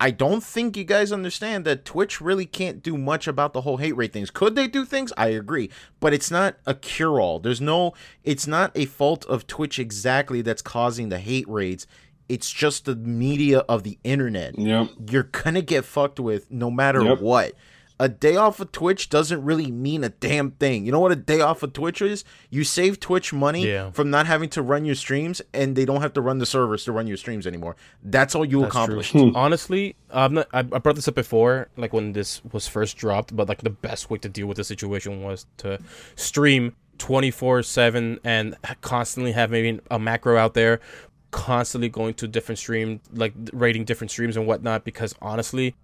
[0.00, 3.76] I don't think you guys understand that Twitch really can't do much about the whole
[3.78, 4.30] hate raid things.
[4.30, 5.12] Could they do things?
[5.16, 7.38] I agree, but it's not a cure all.
[7.38, 11.86] There's no it's not a fault of Twitch exactly that's causing the hate raids.
[12.28, 14.88] It's just the media of the internet Yep.
[15.10, 17.20] you're gonna get fucked with no matter Yep.
[17.20, 17.52] what.
[18.00, 20.84] A day off of Twitch doesn't really mean a damn thing.
[20.84, 22.24] You know what a day off of Twitch is?
[22.50, 23.92] You save Twitch money Yeah.
[23.92, 26.84] from not having to run your streams, and they don't have to run the servers
[26.86, 27.76] to run your streams anymore.
[28.02, 29.12] That's all you That's accomplished.
[29.12, 29.30] Hmm.
[29.36, 33.34] Honestly, I'm not, I, I brought this up before, like when this was first dropped.
[33.36, 35.78] But like the best way to deal with the situation was to
[36.16, 40.80] stream 24 seven and constantly have maybe a macro out there,
[41.30, 44.84] constantly going to different stream, like rating different streams and whatnot.
[44.84, 45.74] Because honestly,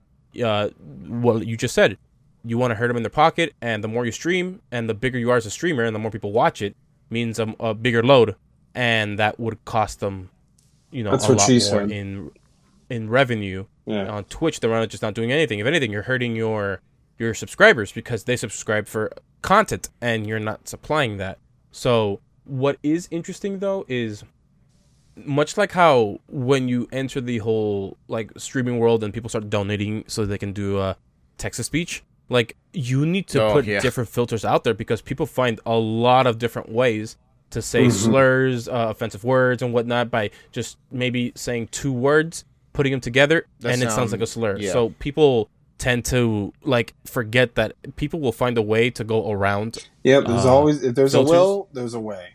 [0.43, 0.69] uh,
[1.07, 1.99] what you just said,
[2.45, 4.95] you want to hurt them in their pocket, and the more you stream, and the
[4.95, 6.75] bigger you are as a streamer, and the more people watch it,
[7.11, 8.37] means a, a bigger load,
[8.75, 10.31] and that would cost them,
[10.90, 11.90] you know, That's a lot more said.
[11.90, 12.31] in
[12.88, 14.09] in revenue Yeah.
[14.09, 15.59] on Twitch, they're not just not doing anything.
[15.61, 16.81] If anything, you're hurting your
[17.19, 19.12] your subscribers because they subscribe for
[19.43, 21.38] content and you're not supplying that.
[21.71, 24.25] So what is interesting though is
[25.16, 30.05] much like how when you enter the whole like streaming world and people start donating
[30.07, 30.96] so they can do a
[31.38, 33.81] text to speech, like you need to Oh, put yeah.
[33.81, 37.16] different filters out there because people find a lot of different ways
[37.51, 37.92] to say Mhm.
[37.92, 43.46] slurs, uh, offensive words, and whatnot by just maybe saying two words, putting them together,
[43.61, 44.57] That and it sounds like a slur.
[44.59, 44.73] yeah.
[44.73, 49.88] So people tend to like forget that people will find a way to go around.
[50.05, 50.27] Yep.
[50.27, 51.31] There's Uh, always if there's filters.
[51.31, 52.35] a will, there's a way.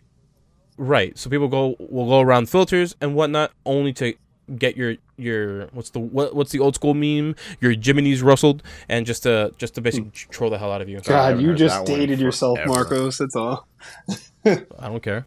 [0.77, 1.17] Right.
[1.17, 4.13] So people go will go around filters and whatnot only to
[4.57, 9.05] get your your what's the what, what's the old school meme your jimmies rustled and
[9.05, 10.97] just to just to basically troll the hell out of you.
[10.97, 12.73] I God, you just dated yourself, forever.
[12.73, 13.17] Marcos.
[13.17, 13.67] That's all.
[14.45, 15.25] I don't care.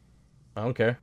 [0.56, 1.00] I don't care.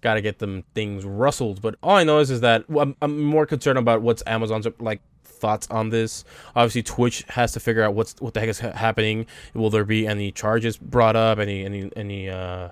[0.00, 1.62] Got to get them things rustled.
[1.62, 5.00] But all I know is, is that I'm, I'm more concerned about what's Amazon's like
[5.24, 6.24] thoughts on this.
[6.54, 9.26] Obviously, Twitch has to figure out what's what the heck is ha- happening.
[9.54, 11.38] Will there be any charges brought up?
[11.38, 12.68] Any any any uh,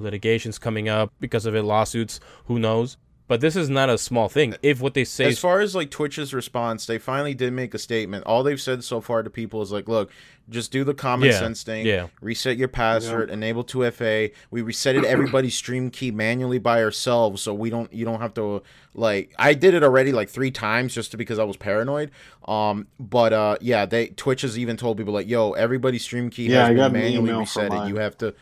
[0.00, 1.62] litigations coming up because of it?
[1.62, 2.20] Lawsuits?
[2.46, 2.96] Who knows?
[3.28, 4.56] But this is not a small thing.
[4.60, 7.78] If what they say As far as like Twitch's response, they finally did make a
[7.78, 8.24] statement.
[8.26, 10.10] All they've said so far to people is like, look,
[10.48, 11.86] just do the common Yeah, sense thing.
[11.86, 12.08] yeah.
[12.20, 14.32] Reset your password, enable 2FA.
[14.50, 18.64] We resetted everybody's stream key manually by ourselves, so we don't you don't have to
[18.94, 22.10] like I did it already like three times just because I was paranoid.
[22.48, 26.48] Um, but uh, yeah, they Twitch has even told people like, yo, everybody's stream key
[26.48, 27.88] Yeah, has I got been manually email from resetted.
[27.90, 28.34] You have to.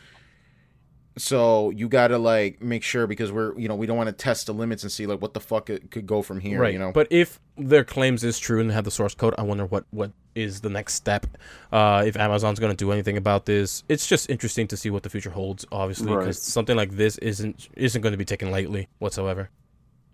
[1.18, 4.46] So you gotta like make sure because we're you know we don't want to test
[4.46, 6.60] the limits and see like what the fuck it could go from here.
[6.60, 6.72] right.
[6.72, 6.92] You know.
[6.92, 9.84] But if their claims is true and they have the source code, I wonder what
[9.90, 11.26] what is the next step.
[11.72, 15.02] Uh, if Amazon's going to do anything about this, it's just interesting to see what
[15.02, 15.64] the future holds.
[15.72, 16.34] Obviously, because Right.
[16.36, 19.50] something like this isn't isn't going to be taken lightly whatsoever.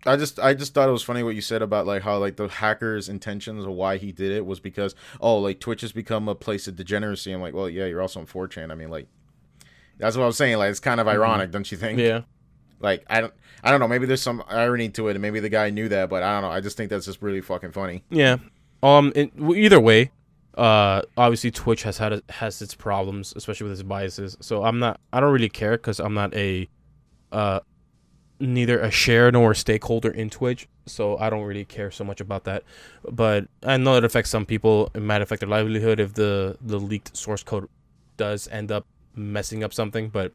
[0.07, 2.35] I just I just thought it was funny what you said about like how like
[2.35, 6.27] the hacker's intentions of why he did it was because oh like Twitch has become
[6.27, 7.31] a place of degeneracy.
[7.31, 8.71] I'm like, well, yeah, you're also on 4chan.
[8.71, 9.07] I mean, like
[9.97, 10.57] that's what I was saying.
[10.57, 11.99] Like it's kind of ironic, don't you think?
[11.99, 12.21] Yeah.
[12.79, 13.87] Like I don't I don't know.
[13.87, 16.43] Maybe there's some irony to it, and maybe the guy knew that, but I don't
[16.49, 16.55] know.
[16.55, 18.03] I just think that's just really fucking funny.
[18.09, 18.37] Yeah.
[18.83, 19.11] Um.
[19.15, 20.11] It, either way,
[20.55, 24.37] uh, obviously Twitch has had a, has its problems, especially with its biases.
[24.39, 24.99] So I'm not.
[25.11, 26.69] I don't really care because I'm not a,
[27.31, 27.61] uh,
[28.39, 30.67] neither a share nor a stakeholder in Twitch.
[30.85, 32.63] So I don't really care so much about that.
[33.09, 34.91] But I know it affects some people.
[34.93, 37.67] It might affect their livelihood if the the leaked source code
[38.17, 40.09] does end up messing up something.
[40.09, 40.33] But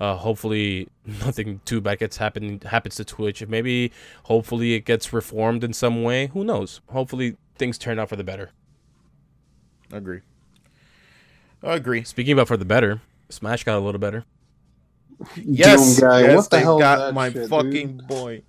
[0.00, 3.46] uh, hopefully nothing too bad gets happen happens to Twitch.
[3.46, 3.92] Maybe
[4.24, 6.28] hopefully it gets reformed in some way.
[6.28, 6.80] Who knows?
[6.88, 8.50] Hopefully things turn out for the better.
[9.92, 10.20] Agree.
[11.62, 12.02] I agree.
[12.04, 14.24] Speaking about for the better, Smash got a little better.
[15.36, 16.20] Yes, Doom guy.
[16.22, 16.78] yes, what the they hell?
[16.78, 18.06] got that my shit, fucking dude?
[18.08, 18.42] boy.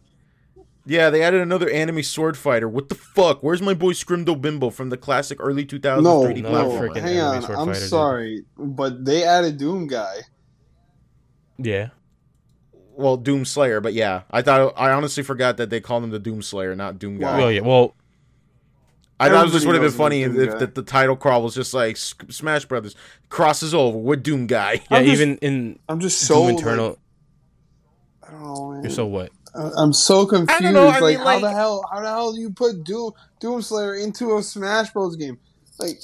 [0.86, 2.68] Yeah, they added another anime sword fighter.
[2.68, 3.42] What the fuck?
[3.42, 6.98] Where's my boy Scrimdo Bimbo from the classic early 2000s No, 3D no, no, platformer?
[7.00, 7.36] hang on.
[7.38, 7.90] I'm fighter, dude.
[7.90, 10.18] sorry, but they added Doom guy.
[11.58, 11.90] Yeah.
[12.96, 16.20] Well, Doom Slayer, but yeah, I thought I honestly forgot that they called him the
[16.20, 17.38] Doom Slayer, not Doom Guy.
[17.40, 17.62] Well, yeah.
[17.62, 17.96] Well,
[19.20, 21.74] I thought this would have been funny if, if the, the title crawl was just
[21.74, 22.96] like Smash Brothers
[23.30, 24.74] crosses over with Doom Guy.
[24.74, 24.98] yeah.
[24.98, 26.98] I'm just- even in I'm just so Doom Eternal, like,
[28.28, 28.84] I don't know, man.
[28.84, 29.32] you're so what?
[29.56, 30.74] I- I'm so confused.
[30.74, 31.86] know, I like, mean, how the hell?
[31.92, 35.38] How the hell do you put Doom Doom Slayer into a Smash Bros game?
[35.80, 36.00] Like,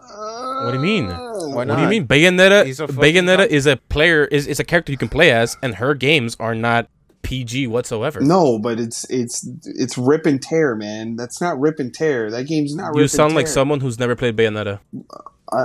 [0.00, 1.08] uh, What do you mean?
[1.08, 2.06] Why What do you mean?
[2.06, 2.66] Bayonetta.
[2.66, 4.24] He's a fucking Bayonetta is a player.
[4.24, 6.88] Is is a character you can play as, and her games are not
[7.22, 8.20] PG whatsoever.
[8.20, 11.16] No, but it's it's it's rip and tear, man.
[11.16, 12.30] That's not rip and tear.
[12.30, 12.94] That game's not.
[12.94, 14.80] You rip sound and like someone who's never played Bayonetta.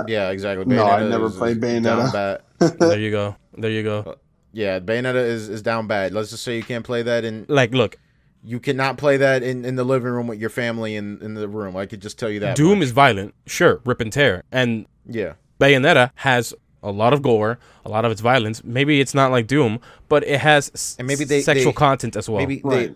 [0.06, 0.66] Yeah, exactly.
[0.66, 1.82] No, I never played Bayonetta.
[1.82, 2.78] down bad.
[2.78, 3.36] there you go.
[3.56, 4.16] There you go.
[4.52, 6.12] Yeah, Bayonetta is, is down bad.
[6.12, 7.98] Let's just say you can't play that in Like, look,
[8.42, 11.48] you cannot play that in, in the living room with your family in, in the
[11.48, 11.76] room.
[11.76, 12.56] I could just tell you that.
[12.56, 12.86] Doom much.
[12.86, 15.34] is violent, sure, rip and tear, and yeah.
[15.60, 18.62] Bayonetta has a lot of gore, a lot of its violence.
[18.64, 22.28] Maybe it's not like Doom, but it has And maybe they- sexual they- content as
[22.28, 22.38] well.
[22.38, 22.94] maybe Right.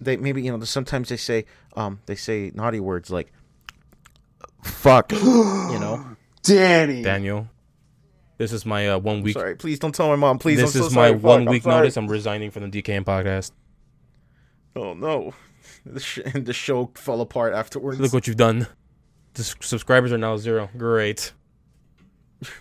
[0.00, 1.44] they they maybe you know sometimes they say
[1.76, 3.32] um they say naughty words like
[4.62, 5.10] fuck.
[5.12, 5.18] you
[5.80, 6.04] know.
[6.42, 7.02] Danny.
[7.02, 7.48] Daniel,
[8.38, 9.34] this is my uh, one week.
[9.34, 10.38] Sorry, please don't tell my mom.
[10.38, 11.14] Please, this I'm so is my sorry.
[11.18, 11.96] Fuck, one I'm week notice.
[11.96, 13.52] I'm resigning from the DKM podcast.
[14.74, 15.34] Oh no,
[15.86, 18.00] the, sh- the show fell apart afterwards.
[18.00, 18.66] Look what you've done.
[19.34, 20.70] The s- subscribers are now zero.
[20.76, 21.32] Great.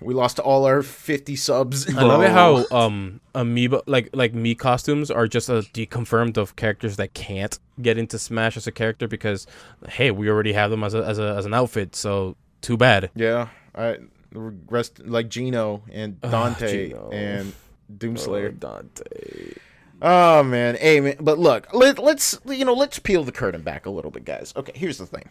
[0.02, 1.88] we lost all our 50 subs.
[1.96, 6.56] I love it how um amoeba like like me costumes are just a deconfirmed of
[6.56, 9.46] characters that can't get into Smash as a character because
[9.90, 13.12] hey we already have them as a as a as an outfit so too bad.
[13.14, 13.98] Yeah, I
[14.34, 17.10] rest like Gino and Ah, Dante Gino.
[17.12, 17.54] and
[17.96, 18.58] Doomslayer.
[18.60, 19.54] Dante.
[20.02, 23.86] Oh man, hey man, but look, let, let's you know, let's peel the curtain back
[23.86, 24.54] a little bit, guys.
[24.56, 25.28] Okay, here's the thing.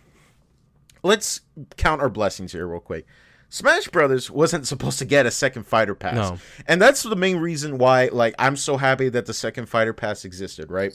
[1.03, 1.43] Let's
[1.77, 3.07] count our blessings here real quick.
[3.49, 6.15] Smash Brothers wasn't supposed to get a second fighter pass.
[6.17, 6.39] No.
[6.67, 10.25] And that's the main reason why like I'm so happy that the second fighter pass
[10.25, 10.93] existed, right?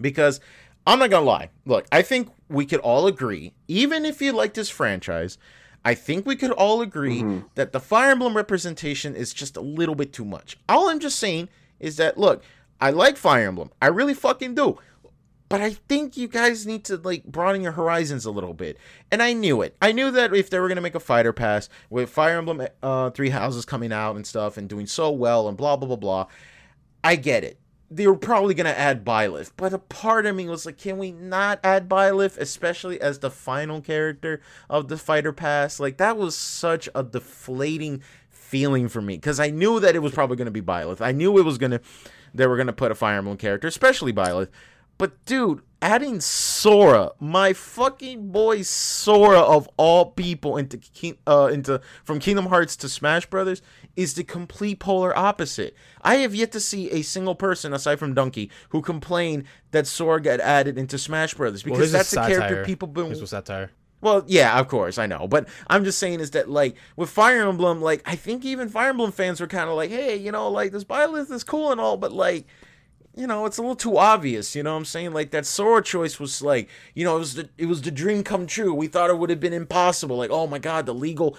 [0.00, 0.40] Because
[0.86, 1.50] I'm not gonna lie.
[1.66, 5.36] Look, I think we could all agree, even if you like this franchise,
[5.88, 7.24] I think we could all agree
[7.54, 10.58] that the Fire Emblem representation is just a little bit too much.
[10.68, 11.48] All I'm just saying
[11.80, 12.44] is that look,
[12.78, 13.70] I like Fire Emblem.
[13.80, 14.78] I really fucking do.
[15.48, 18.76] But I think you guys need to like broaden your horizons a little bit.
[19.10, 19.78] And I knew it.
[19.80, 23.08] I knew that if they were gonna make a fighter pass with Fire Emblem uh,
[23.08, 26.26] Three Houses coming out and stuff and doing so well and blah blah blah blah,
[27.02, 27.58] I get it.
[27.90, 31.10] They were probably gonna add Byleth, but a part of me was like, can we
[31.10, 35.80] not add Byleth, especially as the final character of the fighter pass?
[35.80, 40.12] Like that was such a deflating feeling for me because I knew that it was
[40.12, 41.00] probably gonna be Byleth.
[41.00, 41.80] I knew it was gonna
[42.34, 44.48] they were gonna put a Fire Emblem character, especially Byleth.
[44.98, 50.80] But dude, adding Sora, my fucking boy Sora of all people into
[51.26, 53.62] uh into from Kingdom Hearts to Smash Brothers
[53.96, 55.74] is the complete polar opposite.
[56.02, 60.20] I have yet to see a single person aside from Donkey who complained that Sora
[60.20, 63.70] got added into Smash Brothers because Well, that's the character people been This was satire.
[64.00, 65.28] well, yeah, of course, I know.
[65.28, 68.90] But I'm just saying is that like with Fire Emblem, like I think even Fire
[68.90, 71.80] Emblem fans were kind of like, hey, you know, like this Byleth is cool and
[71.80, 72.46] all, but like,
[73.16, 74.54] you know, it's a little too obvious.
[74.54, 75.12] You know what I'm saying?
[75.12, 78.22] Like that Sora choice was like, you know, it was the it was the dream
[78.22, 78.72] come true.
[78.74, 80.16] We thought it would have been impossible.
[80.16, 81.36] Like, oh my god, the legal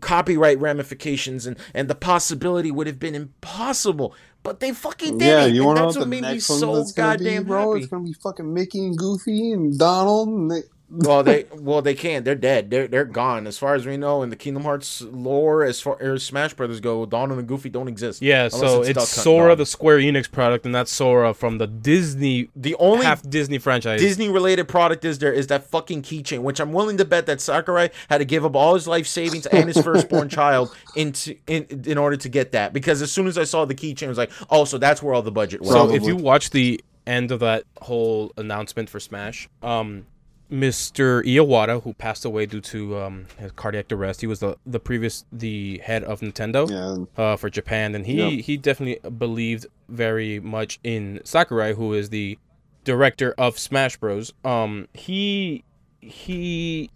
[0.00, 4.14] copyright ramifications and and the possibility would have been impossible.
[4.42, 5.54] But they fucking did Yeah, it.
[5.54, 7.72] you and that's what what the made me so goddamn be, bro?
[7.72, 7.82] happy.
[7.82, 10.28] It's gonna be fucking Mickey and Goofy and Donald.
[10.28, 12.24] And they, well, they well they can't.
[12.24, 12.70] They're dead.
[12.70, 13.46] They're they're gone.
[13.46, 16.80] As far as we know, in the Kingdom Hearts lore, as far as Smash Brothers
[16.80, 18.22] go, Donald and Goofy don't exist.
[18.22, 21.66] Yeah, so it's, Duck Hunt Sora, the Square Enix product, and that's Sora from the
[21.66, 24.00] Disney the only half Disney franchise.
[24.00, 27.42] Disney related product is there is that fucking keychain, which I'm willing to bet that
[27.42, 31.66] Sakurai had to give up all his life savings and his firstborn child into in
[31.84, 32.72] in order to get that.
[32.72, 35.12] Because as soon as I saw the keychain, I was like, oh, so that's where
[35.12, 35.72] all the budget went.
[35.72, 35.96] So Probably.
[35.96, 40.06] if you watch the end of that whole announcement for Smash, um,
[40.50, 41.22] Mr.
[41.24, 45.24] Iwata, who passed away due to um, his cardiac arrest, he was the the previous
[45.30, 50.80] the head of Nintendo yeah, uh, for Japan, and he he definitely believed very much
[50.82, 52.38] in Sakurai, who is the
[52.84, 54.32] director of Smash Bros.
[54.44, 55.64] Um, he
[56.00, 56.90] he,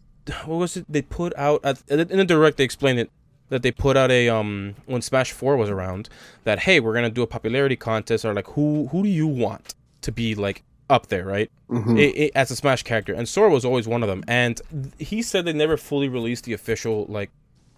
[0.44, 0.86] what was it?
[0.88, 2.56] They put out in the direct.
[2.56, 3.10] They explained it
[3.50, 6.08] that they put out a um when Smash Four was around
[6.44, 9.74] that hey we're gonna do a popularity contest or like who who do you want
[10.00, 10.62] to be like
[10.92, 11.98] up there right Mhm.
[11.98, 14.22] i- i- as a Smash character, and Sora was always one of them.
[14.28, 14.60] And
[14.98, 17.30] he said they never fully released the official like,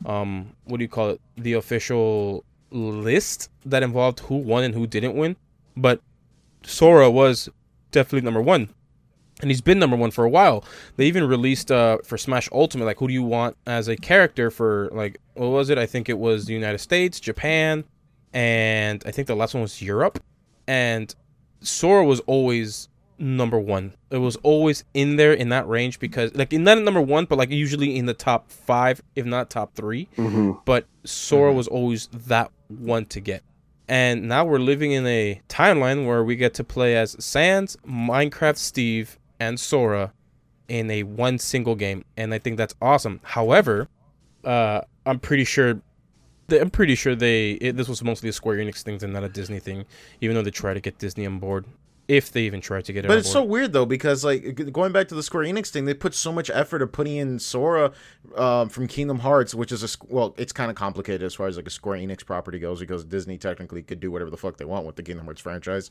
[0.04, 1.20] um, what do you call it?
[1.36, 5.36] The official list that involved who won and who didn't win.
[5.76, 6.00] But
[6.64, 7.48] Sora was
[7.92, 8.68] definitely number one,
[9.40, 10.64] and he's been number one for a while.
[10.96, 14.50] They even released uh for Smash Ultimate like who do you want as a character
[14.50, 15.78] for like what was it?
[15.78, 17.84] I think it was the United States, Japan,
[18.32, 20.18] and I think the last one was Europe.
[20.66, 21.14] And
[21.60, 23.94] Sora was always number one.
[24.10, 27.38] It was always in there in that range because like in not number one, but
[27.38, 30.08] like usually in the top five, if not top three.
[30.16, 30.60] Mhm.
[30.64, 33.42] But Sora was always that one to get.
[33.88, 38.56] And now we're living in a timeline where we get to play as Sans, Minecraft
[38.56, 40.12] Steve, and Sora
[40.68, 43.20] in a one single game, and I think that's awesome.
[43.22, 43.88] However,
[44.44, 45.80] uh, I'm pretty sure.
[46.48, 49.24] they- I'm pretty sure they it, this was mostly a Square Enix thing and not
[49.24, 49.84] a Disney thing,
[50.22, 51.64] even though they try to get Disney on board,
[52.08, 53.08] if they even try to get it.
[53.08, 55.94] But it's so weird though because like going back to the Square Enix thing, they
[55.94, 57.92] put so much effort of putting in Sora
[58.36, 61.56] um, from Kingdom Hearts, which is a well, it's kind of complicated as far as
[61.56, 64.64] like a Square Enix property goes because Disney technically could do whatever the fuck they
[64.64, 65.90] want with the Kingdom Hearts franchise.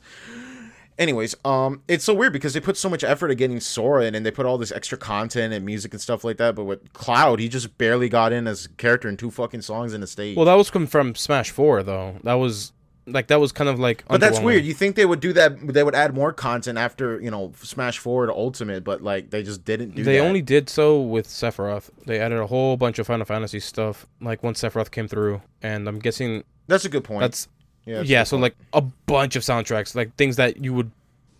[0.96, 4.14] Anyways, um, it's so weird because they put so much effort at getting Sora in,
[4.14, 6.54] and they put all this extra content and music and stuff like that.
[6.54, 9.92] But with Cloud, he just barely got in as a character in two fucking songs
[9.92, 10.36] in a stage.
[10.36, 12.18] Well, that was come from Smash Four, though.
[12.22, 12.72] That was
[13.06, 14.04] like that was kind of like.
[14.08, 14.64] But that's weird.
[14.64, 15.58] You think they would do that?
[15.66, 19.42] They would add more content after you know Smash Four to Ultimate, but like they
[19.42, 20.24] just didn't do They that.
[20.24, 21.90] only did so with Sephiroth.
[22.06, 25.86] They added a whole bunch of Final Fantasy stuff, like once Sephiroth came through, and
[25.88, 27.20] I'm guessing That's a good point.
[27.20, 27.48] that's
[27.84, 28.22] yeah, that's yeah.
[28.24, 28.42] So point.
[28.42, 30.90] like a bunch of soundtracks, like things that you would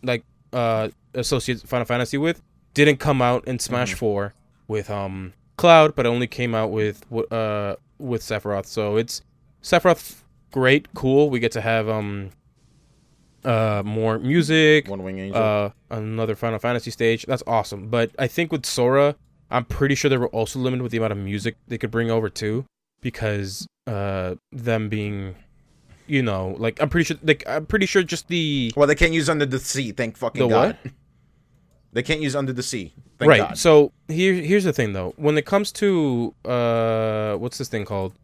[0.03, 2.43] like uh associate Final Fantasy with,
[2.75, 3.99] didn't come out in Smash Mm-hmm.
[3.99, 4.35] Four
[4.69, 8.67] with um Cloud, but only came out with uh with Sephiroth.
[8.67, 9.23] So it's
[9.63, 10.17] Sephiroth,
[10.55, 11.23] great, cool.
[11.31, 12.31] We get to have um
[13.45, 15.43] uh more music, One Wing Angel.
[15.43, 17.27] uh another Final Fantasy stage.
[17.27, 17.89] That's awesome.
[17.89, 19.17] But I think with Sora,
[19.51, 22.11] I'm pretty sure they were also limited with the amount of music they could bring
[22.11, 22.65] over too,
[23.01, 25.35] because uh them being,
[26.07, 29.13] you know, like I'm pretty sure like I'm pretty sure just the well, they can't
[29.13, 29.93] use Under the Sea.
[29.93, 30.77] Thank fucking The God.
[30.83, 30.93] what?
[31.93, 32.93] They can't use Under the Sea.
[33.19, 33.41] Thank right.
[33.49, 33.59] God.
[33.59, 35.13] So here here's the thing though.
[35.17, 38.15] When it comes to uh what's this thing called?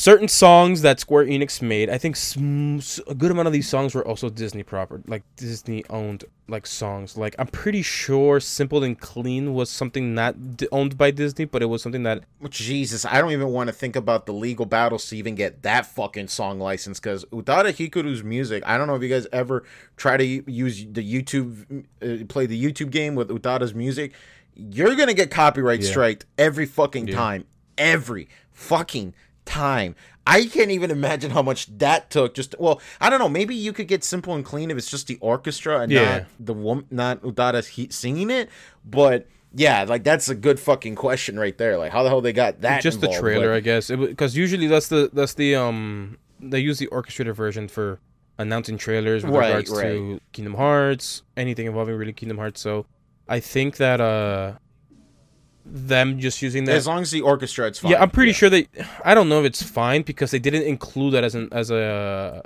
[0.00, 2.78] Certain songs that Square Enix made, I think sm-
[3.08, 7.16] a good amount of these songs were also Disney proper, like Disney owned like songs.
[7.16, 11.62] Like I'm pretty sure Simple and Clean was something not d- owned by Disney, but
[11.62, 15.04] it was something that Jesus, I don't even want to think about the legal battles
[15.08, 18.62] to even get that fucking song license because Utada Hikaru's music.
[18.64, 19.64] I don't know if you guys ever
[19.96, 24.12] try to use the YouTube, uh, play the YouTube game with Utada's music.
[24.54, 25.90] You're gonna get copyright Yeah.
[25.90, 27.16] striked every fucking Yeah.
[27.16, 27.44] time,
[27.76, 29.14] every fucking
[29.48, 29.94] time.
[30.26, 32.34] I can't even imagine how much that took.
[32.34, 33.28] Just well, I don't know.
[33.30, 36.18] Maybe you could get simple and clean if it's just the orchestra and Yeah.
[36.18, 38.50] not the woman, not Utada he- singing it.
[38.84, 41.78] But yeah, like that's a good fucking question right there.
[41.78, 42.82] Like how the hell they got that?
[42.82, 43.88] just the trailer, I guess.
[43.88, 47.98] Because usually that's the that's the um they use the orchestrated version for
[48.38, 52.60] announcing trailers with Right, regards to Kingdom Hearts, anything involving really Kingdom Hearts.
[52.60, 52.84] So
[53.26, 54.58] I think that uh
[55.70, 57.92] them just using that as long as the orchestra, it's fine.
[57.92, 58.68] yeah, I'm pretty sure they.
[59.04, 62.42] I don't know if it's fine because they didn't include that as an as a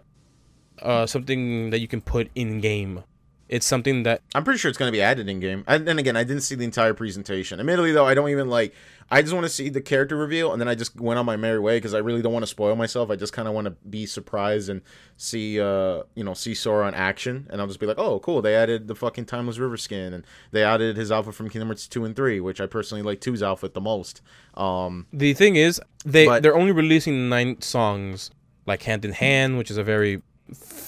[0.80, 3.04] uh something that you can put in game.
[3.52, 5.62] It's something that I'm pretty sure it's going to be added in game.
[5.66, 7.60] And then again, I didn't see the entire presentation.
[7.60, 8.72] Admittedly, though, I don't even like.
[9.10, 11.36] I just want to see the character reveal, and then I just went on my
[11.36, 13.10] merry way because I really don't want to spoil myself.
[13.10, 14.80] I just kind of want to be surprised and
[15.18, 18.40] see, uh, you know, see Sora in action, and I'll just be like, oh, cool,
[18.40, 21.86] they added the fucking timeless river skin, and they added his outfit from Kingdom Hearts
[21.86, 24.22] two and three, which I personally like two's outfit the most.
[24.54, 28.30] Um, the thing is they But- they're only releasing nine songs
[28.64, 30.22] like Hand in Hand, which is a very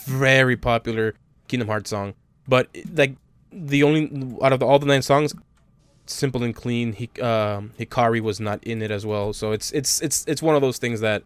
[0.06, 1.14] very popular
[1.48, 2.14] Kingdom Hearts song.
[2.46, 3.16] But like
[3.52, 5.34] the only out of all the nine songs,
[6.06, 9.32] Simple and Clean, he, um Hikari was not in it as well.
[9.32, 11.22] So it's it's it's it's one of those things that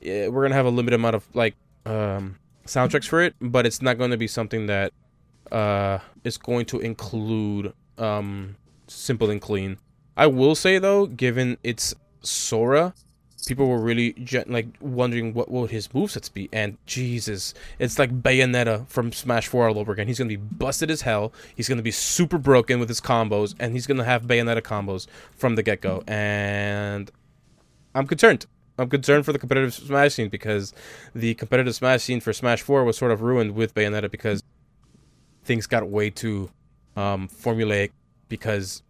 [0.00, 1.54] yeah, we're gonna have a limited amount of like
[1.86, 4.92] um, soundtracks for it, but it's not going to be something that
[5.50, 8.56] uh, is going to include um,
[8.86, 9.78] Simple and Clean.
[10.16, 12.94] I will say though, given it's Sora,
[13.46, 14.14] people were really
[14.46, 19.68] like wondering what would his movesets be, and Jesus, it's like Bayonetta from Smash 4
[19.68, 20.06] all over again.
[20.06, 21.32] He's gonna be busted as hell.
[21.54, 25.56] He's gonna be super broken with his combos, and he's gonna have Bayonetta combos from
[25.56, 26.02] the get go.
[26.06, 27.10] And
[27.94, 28.46] I'm concerned.
[28.78, 30.72] I'm concerned for the competitive Smash scene because
[31.14, 34.42] the competitive Smash scene for Smash 4 was sort of ruined with Bayonetta because
[35.44, 36.50] things got way too
[36.96, 37.90] um, formulaic
[38.28, 38.82] because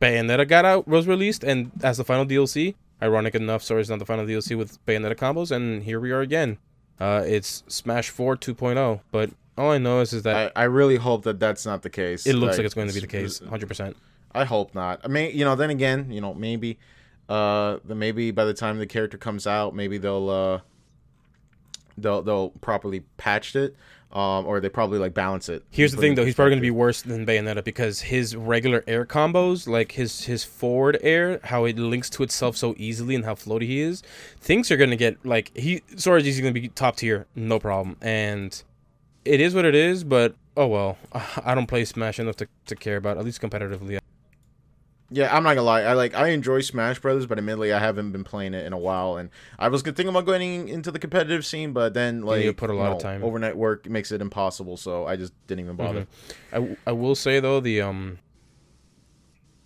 [0.00, 2.74] Bayonetta got out was released and as the final DLC.
[3.02, 6.58] Ironic enough, Sora's not the final DLC with Bayonetta combos, and here we are again.
[7.00, 10.96] Uh, it's Smash 4 2.0, but all I know is, is that I, I really
[10.96, 12.26] hope that that's not the case.
[12.26, 13.94] it looks like it's going to be the case, 100%.
[14.34, 15.00] I hope not.
[15.04, 16.78] I mean, you know, then again, you know, maybe,
[17.28, 20.60] uh, maybe by the time the character comes out, maybe they'll, uh,
[21.98, 23.76] they'll they'll properly patched it,
[24.12, 25.64] um, or they probably like balance it.
[25.70, 26.24] Here's the thing, though.
[26.24, 30.24] He's probably going to be worse than Bayonetta because his regular air combos, like his
[30.24, 34.02] his forward air, how it links to itself so easily and how floaty he is,
[34.38, 37.96] things are going to get like he Sora's going to be top tier, no problem.
[38.02, 38.62] And
[39.24, 40.98] it is what it is, but oh well.
[41.44, 43.98] I don't play Smash enough to, to care about at least competitively.
[45.14, 45.82] Yeah, I'm not gonna lie.
[45.82, 48.78] I like I enjoy Smash Brothers, but admittedly, I haven't been playing it in a
[48.78, 52.52] while, and I was thinking about going into the competitive scene, but then like you
[52.54, 53.22] put a you lot of time.
[53.22, 56.06] Overnight work makes it impossible, so I just didn't even bother.
[56.50, 58.18] I, w- I will say though the um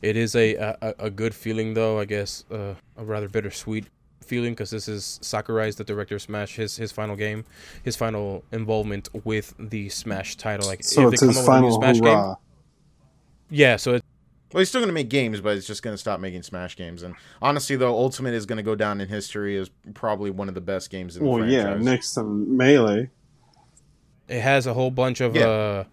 [0.03, 3.87] it is a a, a good feeling though I guess uh, a rather bittersweet
[4.23, 7.45] feeling because this is Sakurai's the director of Smash his his final game
[7.85, 12.37] his final involvement with the Smash title like So it's his up final Smash hoorah.
[13.49, 14.05] yeah so it,
[14.53, 17.03] Well, he's still gonna make games, but it's just gonna stop making Smash games.
[17.03, 20.61] And honestly, though, Ultimate is gonna go down in history as probably one of the
[20.61, 21.53] best games in the Well, franchise.
[21.85, 23.11] yeah, next to Melee.
[24.29, 25.47] it has a whole bunch of Yeah.
[25.49, 25.85] uh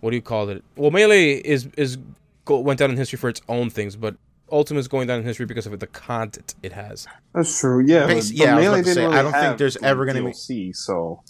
[0.00, 1.98] what do you call it well Melee is is
[2.44, 4.14] go, went down in history for its own things but
[4.52, 7.06] Ultimate is going down in history because of the content it has.
[7.34, 7.84] That's true.
[7.86, 10.04] Yeah, Bas- yeah, I but Melee about didn't say, really I don't think there's ever
[10.06, 11.20] gonna be- DLC, So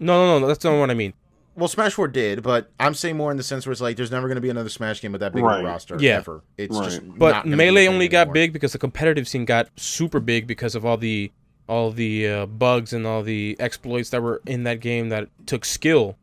[0.00, 1.12] No, no, no, that's not what I mean.
[1.58, 4.10] Well, Smash Four did, but I'm saying more in the sense where it's like there's
[4.12, 5.64] never going to be another Smash game with that big Right.
[5.64, 6.16] roster Yeah.
[6.18, 6.42] ever.
[6.56, 6.84] It's Right.
[6.84, 8.34] just But gonna be a melee thing only got anymore.
[8.34, 11.32] big because the competitive scene got super big because of all the
[11.68, 15.66] all the uh, bugs and all the exploits that were in that game that took
[15.66, 16.16] skill.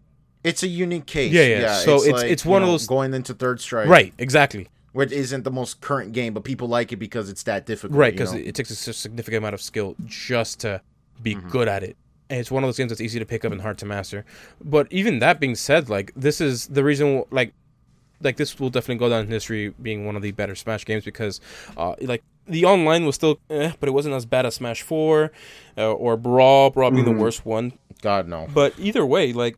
[0.44, 1.32] It's a unique case.
[1.32, 1.60] Yeah, yeah.
[1.60, 4.70] yeah So it's- like, it's you one of those- going into Third Strike, Right, exactly.
[4.94, 7.98] Which isn't the most current game, but people like it because it's that difficult.
[8.00, 10.82] Right, because it, it takes a significant amount of skill just to
[11.22, 11.50] be Mm-hmm.
[11.50, 11.96] good at it.
[12.30, 14.26] And it's one of those games that's easy to pick up and hard to master.
[14.64, 17.54] But even that being said, like this is the reason, like,
[18.22, 21.04] like this will definitely go down in history being one of the better Smash games
[21.06, 21.40] because,
[21.78, 25.32] uh, like the online was still, eh, but it wasn't as bad as Smash Four,
[25.78, 26.70] uh, or Brawl.
[26.72, 27.16] Brawl being Mm-hmm.
[27.16, 27.74] the worst one.
[28.02, 28.48] God no.
[28.54, 29.58] But either way, like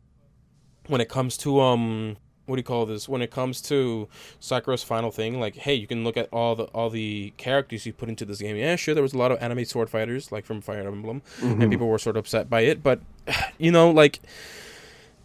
[0.88, 2.16] when it comes to um
[2.48, 3.08] what do you call this?
[3.08, 4.08] When it comes to
[4.40, 7.92] Sakura's final thing, like hey, you can look at all the all the characters you
[7.92, 8.56] put into this game.
[8.56, 11.58] Yeah, sure, there was a lot of anime sword fighters like from Fire Emblem, and
[11.58, 11.70] mm-hmm.
[11.70, 12.82] people were sort of upset by it.
[12.82, 13.00] But
[13.58, 14.20] you know, like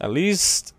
[0.02, 0.74] at least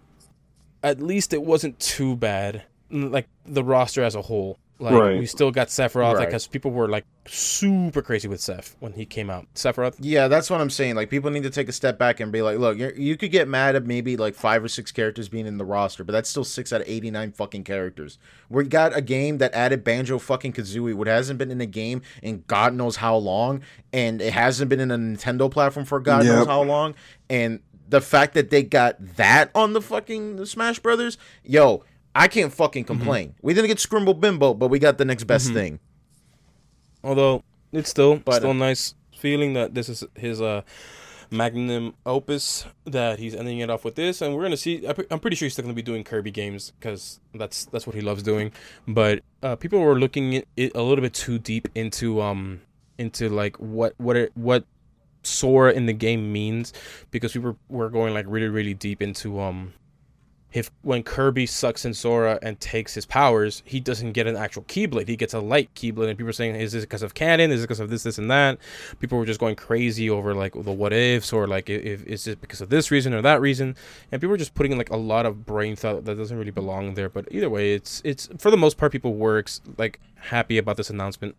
[0.83, 2.65] at least it wasn't too bad.
[2.91, 4.59] Like the roster as a whole.
[4.81, 5.19] Like Right.
[5.21, 6.27] we still got Sephiroth, like Right.
[6.27, 9.47] because people were like super crazy with Seph when he came out.
[9.55, 10.97] Sephiroth, Yeah, that's what I'm saying.
[10.97, 13.31] Like people need to take a step back and be like, look, you're, you could
[13.31, 16.29] get mad at maybe like five or six characters being in the roster, but that's
[16.29, 18.19] still six out of 89 fucking characters.
[18.51, 22.03] We got a game that added Banjo fucking Kazooie, what hasn't been in a game
[22.21, 23.63] in God knows how long,
[23.93, 26.95] and it hasn't been in a Nintendo platform for God knows how long,
[27.31, 31.85] and the fact that they got that on the fucking Smash Brothers, yo.
[32.15, 33.35] I can't fucking complain.
[33.43, 35.81] We didn't get Scrimble Bimbo, but we got the next best thing.
[37.03, 37.43] Although
[37.73, 40.63] it's still But, still uh, nice feeling that this is his uh
[41.31, 44.87] magnum opus that he's ending it off with this, and we're gonna see.
[45.11, 48.01] I'm pretty sure he's still gonna be doing Kirby games because that's that's what he
[48.01, 48.53] loves doing.
[48.87, 52.61] But uh, people were looking a little bit too deep into um
[52.99, 54.65] into like what what it what
[55.25, 56.73] Sora in the game means
[57.11, 59.73] because we were were going like really really deep into um
[60.55, 64.63] if when Kirby sucks in Sora and takes his powers, he doesn't get an actual
[64.63, 65.09] Keyblade.
[65.09, 67.51] He gets a light Keyblade, and people are saying, "Is this because of canon?
[67.51, 68.59] Is it because of this, this, and that?"
[69.01, 72.41] People were just going crazy over like the what ifs or like if, is it
[72.41, 73.75] because of this reason or that reason,
[74.13, 76.53] and people were just putting in like a lot of brain thought that doesn't really
[76.53, 77.09] belong there.
[77.09, 80.77] But either way, it's it's for the most part, people were ex- like happy about
[80.77, 81.35] this announcement.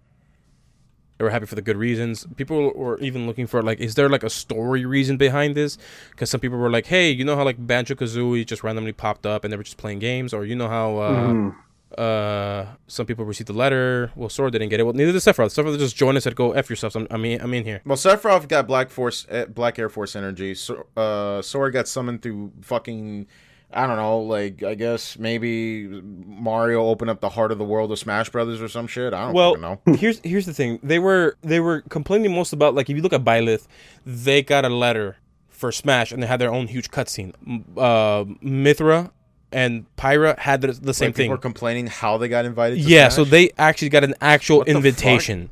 [1.18, 2.26] They were happy for the good reasons.
[2.36, 5.78] People were even looking for like, is there like a story reason behind this?
[6.12, 9.26] Because some people were like, hey, you know how like Banjo Kazooie just randomly popped
[9.26, 11.56] up and they were just playing games, or you know how uh, Mhm.
[11.98, 14.12] uh, some people received the letter.
[14.16, 14.84] Well, Sora didn't get it.
[14.84, 15.54] Well, neither did Sephiroth.
[15.56, 17.82] Sephiroth just joined us and said, "Go f yourself." I'm, I mean, I'm in here.
[17.86, 20.54] Well, Sephiroth got Black Force, uh, Black Air Force energy.
[20.56, 23.28] So, uh, Sora got summoned through fucking,
[23.76, 27.92] I don't know, like I guess maybe Mario opened up the heart of the world
[27.92, 29.14] of Smash Brothers or some shit.
[29.14, 29.80] I don't Well, fucking know.
[29.98, 30.80] here's here's the thing.
[30.82, 33.68] They were they were complaining most about like if you look at Byleth,
[34.06, 35.18] they got a letter
[35.50, 37.34] for Smash and they had their own huge cutscene.
[37.78, 39.12] Uh, Mythra
[39.52, 41.32] and Pyra had the, the same Like, people thing.
[41.32, 42.76] were complaining how they got invited.
[42.76, 43.16] To Yeah, Smash.
[43.16, 45.50] so they actually got an actual What invitation.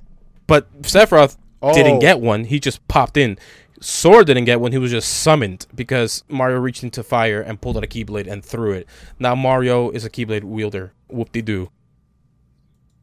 [0.47, 1.73] But Sephiroth Oh.
[1.73, 2.43] didn't get one.
[2.43, 3.37] He just popped in.
[3.83, 7.75] Sora didn't get when He was just summoned because Mario reached into fire and pulled
[7.77, 8.87] out a Keyblade and threw it.
[9.19, 10.93] Now Mario is a Keyblade wielder.
[11.09, 11.69] Whoop de doo.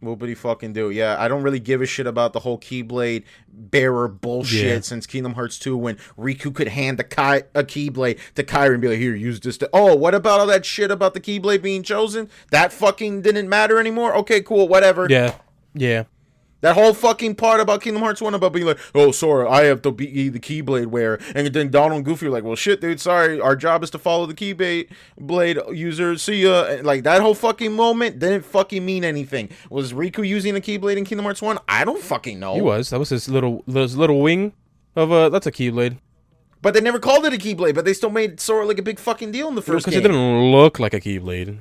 [0.00, 0.88] What would he fucking do?
[0.88, 4.80] Yeah, I don't really give a shit about the whole Keyblade bearer bullshit Yeah.
[4.80, 8.88] since Kingdom Hearts 2 when Riku could hand Kai- a Keyblade to Kairi and be
[8.88, 9.58] like, here, use this.
[9.58, 12.30] To- oh, what about all that shit about the Keyblade being chosen?
[12.50, 14.14] That fucking didn't matter anymore?
[14.16, 15.06] Okay, cool, whatever.
[15.10, 15.34] Yeah,
[15.74, 16.04] yeah.
[16.62, 19.80] That whole fucking part about Kingdom Hearts 1 about being like, oh, Sora, I have
[19.82, 21.18] to be the Keyblade wearer.
[21.34, 23.40] And then Donald and Goofy are like, well, shit, dude, sorry.
[23.40, 26.18] Our job is to follow the Keyblade blade user.
[26.18, 26.64] See ya.
[26.64, 29.48] And, like, that whole fucking moment didn't fucking mean anything.
[29.70, 31.58] Was Riku using a Keyblade in Kingdom Hearts 1?
[31.66, 32.54] I don't fucking know.
[32.54, 32.90] He was.
[32.90, 34.52] That was his little his little wing
[34.96, 35.30] of a.
[35.30, 35.98] That's a Keyblade.
[36.62, 38.98] But they never called it a Keyblade, but they still made Sora like a big
[38.98, 41.60] fucking deal in the first Because it didn't look like a Keyblade.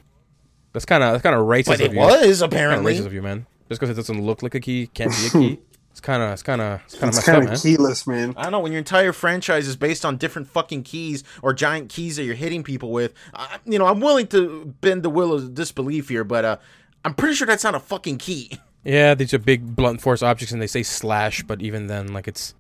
[0.74, 2.96] That's kind of that's kind of racist but it was, Kinda apparently.
[2.96, 3.46] racist of you, man.
[3.70, 5.60] Just because it doesn't look like a key can't be a key.
[5.92, 7.58] It's kind of it's kind of it's kind of It's kind of man.
[7.58, 8.34] keyless, man.
[8.38, 11.90] I don't know when your entire franchise is based on different fucking keys or giant
[11.90, 13.14] keys that you're hitting people with.
[13.34, 16.58] I, you know, I'm willing to bend the will of disbelief here, but uh,
[17.04, 18.60] I'm pretty sure that's not a fucking key.
[18.86, 22.30] Yeah, these are big blunt force objects, and they say slash, but even then, like
[22.30, 22.56] it's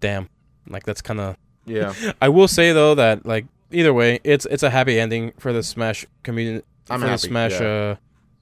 [0.00, 0.28] damn,
[0.68, 1.36] like that's kind of.
[1.64, 5.54] Yeah, I will say though that like either way, it's it's a happy ending for
[5.54, 6.66] the Smash community.
[6.90, 7.66] I'm for the Smash yeah.
[7.66, 7.96] uh,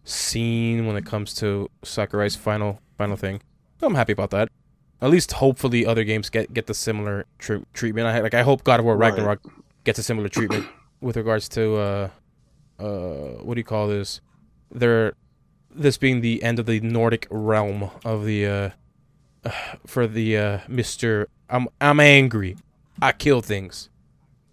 [0.04, 3.40] scene when it comes to Sakurai's final final thing.
[3.80, 4.48] So I'm happy about that.
[5.00, 8.06] At least hopefully other games get get the similar tre- treatment.
[8.06, 9.12] I like I hope God of War Right.
[9.12, 9.40] Ragnarok
[9.84, 10.66] gets a similar treatment
[11.00, 12.08] with regards to uh
[12.78, 14.20] uh what do you call this?
[14.70, 15.14] Their
[15.74, 19.50] this being the end of the Nordic realm of the uh,
[19.86, 21.28] for the uh, Mister.
[21.48, 22.56] I'm I'm angry.
[23.00, 23.88] I kill things,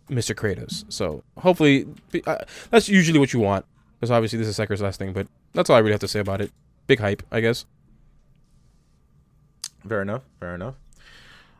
[0.07, 0.85] Mister Kratos.
[0.91, 1.87] So hopefully
[2.25, 2.37] uh,
[2.69, 3.65] that's usually what you want.
[3.99, 6.19] Because obviously this is Sekir's last thing, but that's all I really have to say
[6.19, 6.51] about it.
[6.87, 7.65] Big hype, I guess.
[9.87, 10.23] Fair enough.
[10.39, 10.75] Fair enough.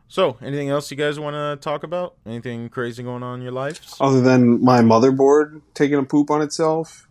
[0.08, 2.16] So, anything else you guys want to talk about?
[2.26, 3.96] Anything crazy going on in your lives?
[4.00, 7.08] Other than my motherboard taking a poop on itself,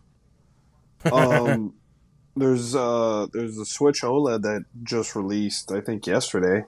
[1.10, 1.72] um,
[2.36, 6.64] there's uh there's a Switch OLED that just released, I think yesterday.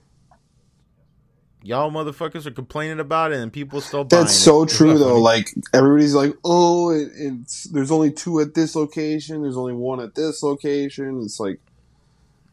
[1.64, 4.40] Y'all motherfuckers are complaining about it, and people still buying That's it.
[4.40, 5.10] so true though.
[5.10, 5.20] funny?
[5.20, 9.42] Like everybody's like, oh, it, it's there's only two at this location.
[9.42, 11.22] There's only one at this location.
[11.22, 11.60] It's like,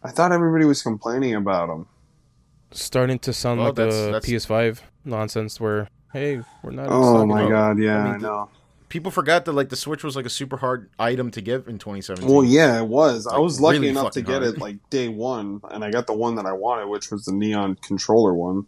[0.04, 1.88] I thought everybody was complaining about them.
[2.72, 6.88] Starting to sound Well, like that's- the that's- PS5 nonsense where hey, we're not.
[6.90, 7.50] Oh my up.
[7.50, 8.50] god, yeah, I I, mean, know.
[8.90, 11.78] People forgot that like the Switch was like a super hard item to get in
[11.80, 12.28] 2017.
[12.28, 13.28] Well, yeah, it was.
[13.28, 14.56] I was lucky really enough to get hard.
[14.56, 17.34] it like day one, and I got the one that I wanted, which was the
[17.34, 18.66] neon controller one.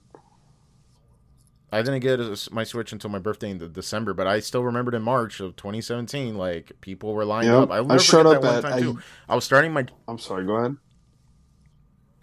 [1.72, 4.64] I didn't get a, my Switch until my birthday in the December, but I still
[4.64, 7.56] remembered in March of 2017, like people were lined Yep.
[7.64, 7.72] up.
[7.72, 9.00] I'll I showed up that one at- time I- too.
[9.30, 10.46] I was starting my I'm sorry.
[10.46, 10.76] Go ahead.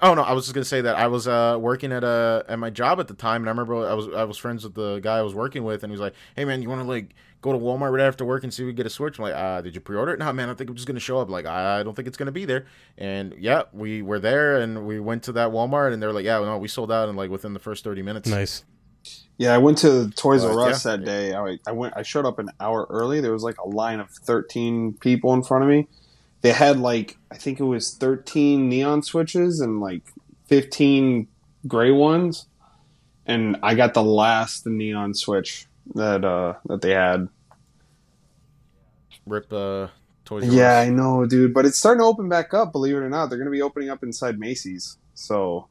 [0.00, 2.58] Oh no, I was just gonna say that I was uh, working at a at
[2.60, 5.00] my job at the time, and I remember I was I was friends with the
[5.00, 7.14] guy I was working with, and he was like, "Hey man, you want to like
[7.40, 9.24] go to Walmart right after work and see if we can get a Switch?" I'm
[9.24, 11.28] like, uh, "Did you pre-order it?" No, man, I think I'm just gonna show up.
[11.30, 12.66] Like, I don't think it's gonna be there.
[12.96, 16.38] And yeah, we were there, and we went to that Walmart, and they're like, "Yeah,
[16.40, 18.62] no, we sold out in like within the first 30 minutes." Nice.
[19.38, 20.96] Yeah, I went to Toys R Us yeah.
[20.96, 21.32] that day.
[21.32, 21.96] I, I went.
[21.96, 23.20] I showed up an hour early.
[23.20, 25.86] There was like a line of 13 people in front of me.
[26.40, 30.02] They had like I think it was 13 neon switches and like
[30.46, 31.28] 15
[31.68, 32.46] gray ones,
[33.26, 37.28] and I got the last neon switch that uh that they had.
[39.24, 39.88] Rip uh,
[40.24, 41.54] Toys R Yeah, I know, dude.
[41.54, 42.72] But it's starting to open back up.
[42.72, 44.96] Believe it or not, they're going to be opening up inside Macy's.
[45.14, 45.68] So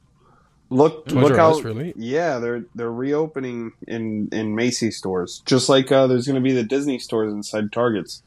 [0.69, 1.93] look, Toys look R how Us, really?
[1.95, 6.53] yeah, they're they're reopening in in Macy's stores, just like uh, there's going to be
[6.53, 8.23] the Disney stores inside Targets.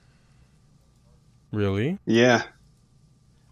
[1.52, 1.98] Really?
[2.06, 2.44] Yeah,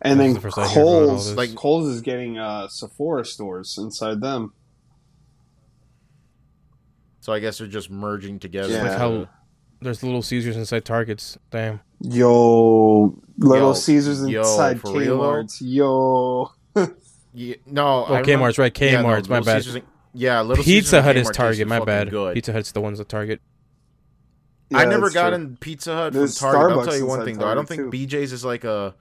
[0.00, 3.24] and This then is the first I hear Kohl's like Kohl's is getting uh, Sephora
[3.24, 4.52] stores inside them.
[7.20, 8.72] So I guess they're just merging together.
[8.72, 8.82] Yeah.
[8.84, 9.28] Like how
[9.80, 11.36] there's Little Caesars inside Targets.
[11.50, 11.80] Damn.
[12.00, 15.46] Yo, Little Yo, Caesars yo, inside for real.
[15.60, 16.52] Yo,
[17.38, 18.80] Yeah, no, Oh, I remember- Kmart's right.
[18.80, 19.28] yeah, no, Kmart's.
[19.28, 19.62] my Little bad.
[19.64, 19.82] Caesars
[20.14, 21.68] yeah, Little Pizza and Hut is Target.
[21.68, 22.10] My bad.
[22.10, 22.34] Good.
[22.34, 23.40] Pizza Hut's the ones at Target.
[24.74, 25.34] I Yeah, never that's got true.
[25.36, 26.78] in Pizza Hut There's from Target.
[26.78, 27.46] I'll tell you one inside thing though.
[27.48, 28.94] I don't Target, think BJ's is like a.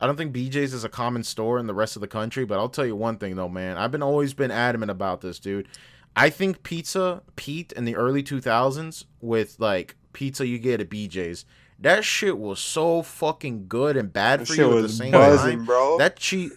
[0.00, 2.58] I don't think BJ's is a common store in the rest of the country, but
[2.58, 3.78] I'll tell you one thing though, man.
[3.78, 5.66] I've been always been adamant about this, dude.
[6.14, 11.44] I think pizza Pete in the early 2000s with like pizza you get at BJ's.
[11.80, 15.58] That shit was so fucking good and bad That for you at the same buzzing,
[15.58, 15.64] time.
[15.64, 15.96] bro.
[15.98, 16.52] That cheap,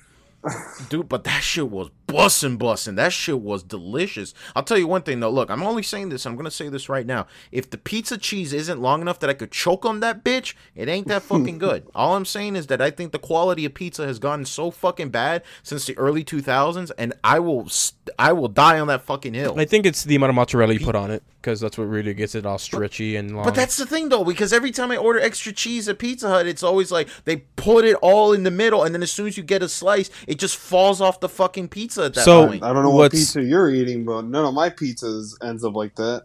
[0.90, 1.10] dude.
[1.10, 2.96] But that shit was bussin' bussin'.
[2.96, 4.34] That shit was delicious.
[4.56, 5.30] I'll tell you one thing though.
[5.30, 6.26] Look, I'm only saying this.
[6.26, 7.28] I'm gonna say this right now.
[7.52, 10.88] If the pizza cheese isn't long enough that I could choke on that bitch, it
[10.88, 11.88] ain't that fucking good.
[11.96, 15.10] All I'm saying is that I think the quality of pizza has gotten so fucking
[15.10, 19.34] bad since the early 2000s, and I will, st- I will die on that fucking
[19.34, 19.56] hill.
[19.58, 22.14] I think it's the amount of mozzarella you put on it because that's what really
[22.14, 23.44] gets it all stretchy and long.
[23.44, 26.46] But that's the thing though, because every time I order extra cheese at Pizza Hut,
[26.46, 29.38] it's always like they put it all in the middle, and then as soon as
[29.38, 32.64] you get a slice, it just falls off the fucking pizza at that So- point.
[32.64, 35.96] I don't know what pizza you're eating, but none of my pizzas ends up like
[35.96, 36.24] that.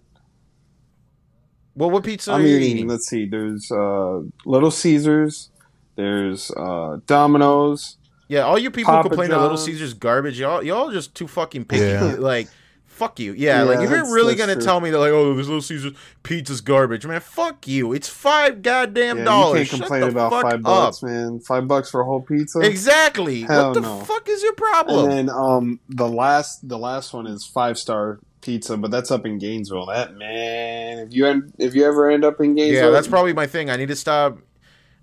[1.75, 2.89] Well, what pizza I'm are you eating, eating?
[2.89, 3.27] Let's see.
[3.27, 5.51] There's uh, Little Caesars.
[5.97, 7.99] There's uh, Domino's.
[8.29, 10.41] Yeah, all you people Papa complain that Little Caesars garbage.
[10.41, 11.85] Y'all, y'all just too fucking picky.
[11.85, 12.15] Yeah.
[12.19, 12.49] Like,
[12.97, 13.33] fuck you.
[13.33, 14.63] Yeah, Yeah, like if you're really gonna true.
[14.63, 15.93] tell me that, like, oh, this Little Caesars
[16.23, 17.93] pizza's garbage, man, fuck you.
[17.93, 19.61] It's five goddamn Yeah, dollars.
[19.61, 20.63] you can't Shut complain the about fuck five up.
[20.63, 21.41] bucks, man.
[21.41, 22.61] Five bucks for a whole pizza.
[22.61, 23.43] Exactly.
[23.43, 24.01] Hell what the no.
[24.01, 25.11] fuck is your problem?
[25.11, 29.27] And then um, the last the last one is five star pizza, but that's up
[29.27, 29.87] in Gainesville.
[29.87, 33.33] That man, if you end, if you ever end up in Gainesville, Yeah, that's probably
[33.33, 33.71] my thing.
[33.71, 34.39] I need to stop.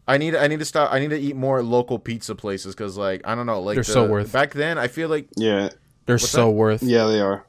[0.08, 0.92] I need I need to stop.
[0.92, 3.84] I need to eat more local pizza places because, like, I don't know, like They're
[3.86, 4.34] the- so worth.
[4.34, 5.70] Back then, I feel like yeah,
[6.06, 6.52] They're so that?
[6.52, 6.84] worth.
[6.84, 7.46] yeah, they are.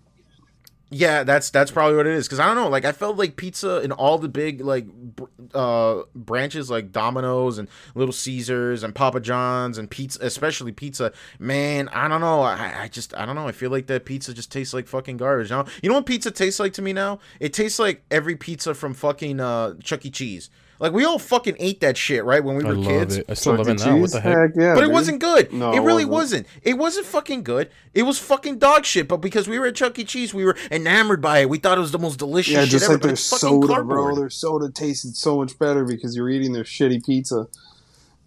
[0.94, 2.26] Yeah, that's that's probably what it is.
[2.26, 5.24] Because I don't know, like, I felt like pizza in all the big like br-
[5.52, 11.12] uh branches, like Domino's and Little Caesars and Papa John's and pizza, especially pizza.
[11.38, 12.42] Man, I don't know.
[12.42, 13.48] I, I just I don't know.
[13.48, 15.50] I feel like that pizza just tastes like fucking garbage.
[15.50, 17.18] You know, you know what pizza tastes like to me now?
[17.40, 20.10] It tastes like every pizza from fucking uh Chuck E.
[20.10, 20.48] Cheese.
[20.80, 22.42] Like we all fucking ate that shit, right?
[22.42, 23.16] When we I were love kids.
[23.18, 23.26] it.
[23.28, 23.92] I still love it now.
[23.96, 24.12] What Cheese?
[24.12, 24.36] the heck?
[24.36, 24.92] Heck yeah, But it dude.
[24.92, 25.52] wasn't good.
[25.52, 26.46] No, it it really wasn't.
[26.46, 26.64] wasn't.
[26.64, 27.70] It wasn't fucking good.
[27.94, 29.06] It was fucking dog shit.
[29.08, 30.04] But because we were at Chuck E.
[30.04, 31.48] Cheese, we were enamored by it.
[31.48, 32.94] We thought it was the most delicious Yeah, shit just ever.
[32.94, 33.96] like but their soda, cardboard.
[33.96, 34.14] bro.
[34.16, 37.46] Their soda tasted so much better because you're eating their shitty pizza.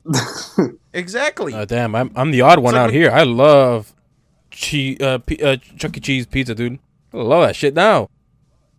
[0.93, 1.53] Exactly.
[1.53, 3.11] Uh, damn, I'm I'm the odd one like out when- here.
[3.11, 3.93] I love
[4.49, 5.99] cheese, uh, P- uh, Chuck E.
[5.99, 6.79] Cheese pizza, dude.
[7.13, 8.09] I love that shit now.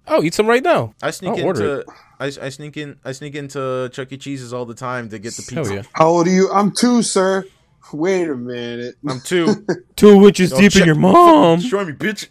[0.06, 0.94] Oh, eat some right now.
[1.02, 4.16] I sneak I'll order into I, I sneak in I sneak into Chuck E.
[4.16, 5.74] Cheese's all the time to get the pizza.
[5.74, 5.82] yeah.
[5.92, 6.50] How old are you?
[6.52, 7.44] I'm two, sir.
[7.92, 8.96] Wait a minute.
[9.08, 9.64] I'm two.
[9.96, 11.60] Two witches Don't deep in your mom.
[11.60, 12.28] Destroy me, bitch.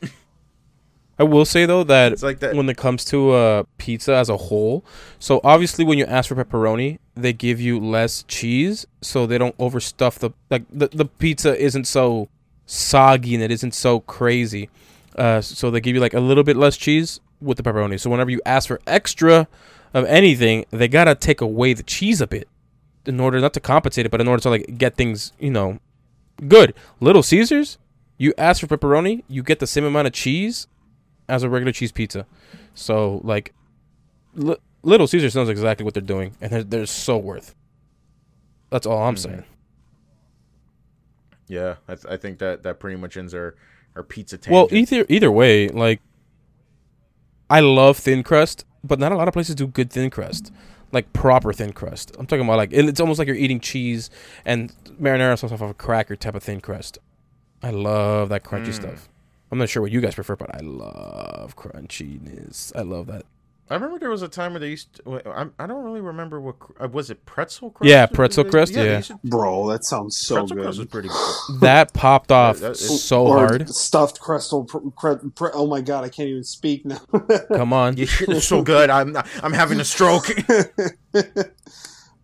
[1.20, 2.56] I will say though that It's like that.
[2.56, 4.86] when it comes to uh, pizza as a whole,
[5.18, 9.58] so obviously when you ask for pepperoni, they give you less cheese, so they don't
[9.58, 12.30] overstuff the like the, the pizza isn't so
[12.68, 14.70] soggy and it isn't so crazy.
[15.18, 18.00] Uh, so they give you like a little bit less cheese with the pepperoni.
[18.00, 19.48] So whenever you ask for extra
[19.94, 22.48] of anything, they gotta take away the cheese a bit
[23.06, 25.80] in order not to compensate it, but in order to like get things you know
[26.48, 26.74] good.
[27.00, 27.78] Little Caesars,
[28.18, 30.68] you ask for pepperoni, you get the same amount of cheese
[31.30, 32.26] as a regular cheese pizza.
[32.74, 33.54] So like,
[34.36, 37.56] li- Little Caesars knows exactly what they're doing, and they're, they're so worth.
[38.70, 39.20] That's all I'm Mhm.
[39.20, 39.44] saying.
[41.48, 43.56] yeah, I, th- I think that that pretty much ends our
[43.96, 44.54] our pizza tangent.
[44.54, 46.02] Well, either either way, like,
[47.50, 50.52] I love thin crust, but not a lot of places do good thin crust,
[50.92, 52.16] like proper thin crust.
[52.18, 54.10] I'm talking about like it- it's almost like you're eating cheese
[54.46, 56.98] and marinara sauce off of a cracker type of thin crust.
[57.62, 58.74] I love that crunchy Mm.
[58.74, 59.10] stuff.
[59.52, 62.72] I'm not sure what you guys prefer, but I love crunchiness.
[62.76, 63.24] I love that.
[63.70, 64.96] I remember there was a time where they used.
[65.06, 67.90] To, I, I don't really remember what uh, was it pretzel crust.
[67.90, 69.02] Yeah, pretzel they- crust, they yeah.
[69.02, 70.64] to- Bro, that sounds so pretzel good.
[70.64, 71.60] crust was pretty good.
[71.62, 73.70] That popped off that- so or hard.
[73.70, 74.68] Stuffed crustal.
[74.68, 77.00] Pr- cr- pr- oh my god, I can't even speak now.
[77.54, 77.98] Come on.
[77.98, 78.90] Yeah, it's so good.
[78.90, 80.28] I'm I'm having a stroke.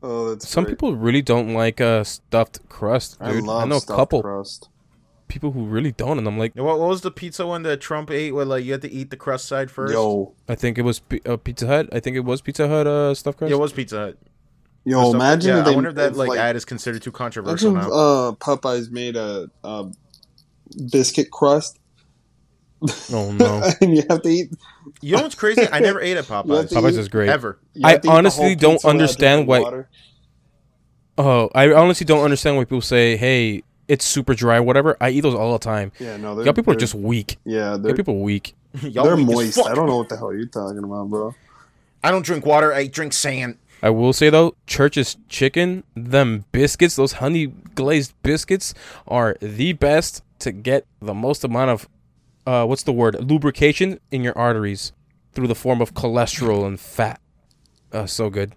[0.01, 0.73] oh, that's Some great.
[0.73, 3.43] people really don't like uh, stuffed crust, I dude.
[3.43, 4.69] love I know a couple crust.
[5.28, 8.11] People who really don't, and I'm like, what, what was the pizza one that Trump
[8.11, 8.32] ate?
[8.34, 9.93] Where like you had to eat the crust side first.
[9.93, 11.89] Yo, I think it was P- uh, Pizza Hut.
[11.91, 13.49] I think it was Pizza Hut uh, stuffed crust.
[13.49, 14.17] yeah, it was Pizza Hut.
[14.86, 16.65] yo, The stuff- imagine Yeah, if they, I wonder if that if, like, ad is
[16.65, 17.99] considered too controversial Imagine if, now.
[17.99, 19.91] uh, Popeyes made a, a
[20.91, 21.80] biscuit crust,
[23.11, 24.51] oh no, and you have to eat.
[25.01, 25.65] You know what's crazy?
[25.71, 27.30] I never ate at You have Popeyes to Popeyes eat- is great.
[27.30, 27.59] ever.
[27.74, 29.89] you I to eat the honestly whole don't pizza without understand drinking why- water.
[31.17, 33.63] oh, I honestly don't understand why people say, "Hey,
[33.93, 34.97] it's super dry," whatever.
[34.99, 35.91] I eat those all the time.
[35.99, 37.37] Yeah, no, they're, Y'all people are they're- just weak.
[37.45, 38.55] yeah, Y'all they're, people weak.
[38.81, 39.59] Y'all they're weak moist.
[39.65, 41.33] I don't know what the hell you're talking about, bro.
[42.03, 42.73] I don't drink water.
[42.73, 43.57] I drink sand.
[43.81, 48.73] I will say though, Church's chicken, them biscuits, those honey glazed biscuits
[49.07, 51.89] are the best to get the most amount of
[52.47, 53.15] uh what's the word?
[53.29, 54.91] lubrication in your arteries
[55.33, 57.19] through the form of cholesterol and fat.
[57.91, 58.53] Uh so good.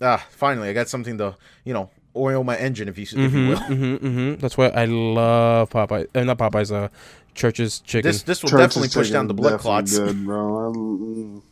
[0.00, 3.28] Ah, finally, I got something to you know oil my engine, if you if you
[3.28, 3.56] Mhm, will.
[3.58, 4.40] mhm, mhm.
[4.40, 6.06] That's why I love Popeye.
[6.14, 6.88] Uh, not Popeyes, uh
[7.34, 8.08] Church's chicken.
[8.10, 9.98] This this will Church's definitely push down the blood clots.
[9.98, 10.72] Good, bro.
[10.76, 11.42] Mm,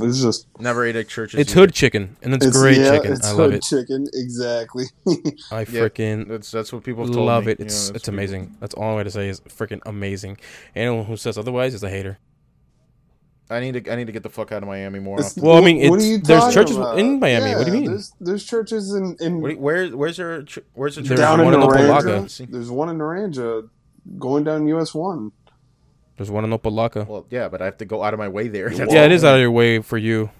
[0.00, 1.40] It's just Never ate at churches.
[1.40, 1.60] it's either.
[1.62, 3.12] hood chicken and it's, great yeah, chicken.
[3.14, 3.42] It's I love it.
[3.42, 3.62] hood it.
[3.64, 4.84] chicken, exactly.
[5.50, 7.52] I Yeah, freaking That's that's what people have told love me.
[7.52, 7.60] it.
[7.60, 8.56] It's that's it's people- amazing.
[8.60, 10.38] That's all I'm going to say is freaking amazing.
[10.76, 12.18] Anyone who says otherwise is a hater.
[13.50, 15.20] I need to I need to get the fuck out of Miami more.
[15.20, 15.42] Often.
[15.42, 16.98] Well, I mean, what are it's- you there's churches about?
[16.98, 17.54] in Miami.
[17.54, 17.90] What do you mean?
[17.90, 21.08] There's, there's churches in, in What you- where where's your ch- where's the church?
[21.08, 22.02] There's down in one in Naranja.
[22.28, 22.50] Opa-locka.
[22.50, 23.68] There's one in Naranja
[24.18, 25.32] going down US one.
[26.18, 27.06] There's one in Opa-locka.
[27.06, 28.68] Well, yeah, but I have to go out of my way there.
[28.70, 30.30] That's yeah, it is out of your way for you.